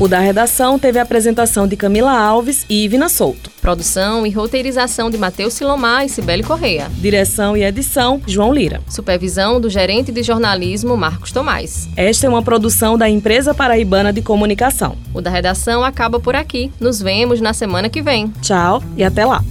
O 0.00 0.06
da 0.06 0.20
redação 0.20 0.78
teve 0.78 1.00
a 1.00 1.02
apresentação 1.02 1.66
de 1.66 1.76
Camila 1.76 2.12
Alves 2.12 2.64
e 2.70 2.84
Ivina 2.84 3.08
Souto. 3.08 3.50
Produção 3.60 4.24
e 4.24 4.30
roteirização 4.30 5.10
de 5.10 5.18
Matheus 5.18 5.54
Silomar 5.54 6.04
e 6.04 6.08
Cibele 6.08 6.44
Correia. 6.44 6.88
Direção 6.98 7.56
e 7.56 7.64
edição, 7.64 8.22
João 8.24 8.54
Lira. 8.54 8.80
Supervisão 8.88 9.60
do 9.60 9.68
gerente 9.68 10.12
de 10.12 10.22
jornalismo, 10.22 10.96
Marcos 10.96 11.32
Tomás. 11.32 11.88
Esta 11.96 12.26
é 12.26 12.30
uma 12.30 12.42
produção 12.42 12.96
da 12.96 13.08
Empresa 13.08 13.52
Paraibana 13.52 14.12
de 14.12 14.22
Comunicação. 14.22 14.96
O 15.12 15.20
da 15.20 15.30
redação 15.30 15.82
acaba 15.82 16.20
por 16.20 16.36
aqui. 16.36 16.70
Nos 16.78 17.02
vemos 17.02 17.40
na 17.40 17.52
semana 17.52 17.88
que 17.88 18.00
vem. 18.00 18.32
Tchau 18.40 18.80
e 18.96 19.02
até 19.02 19.26
lá. 19.26 19.42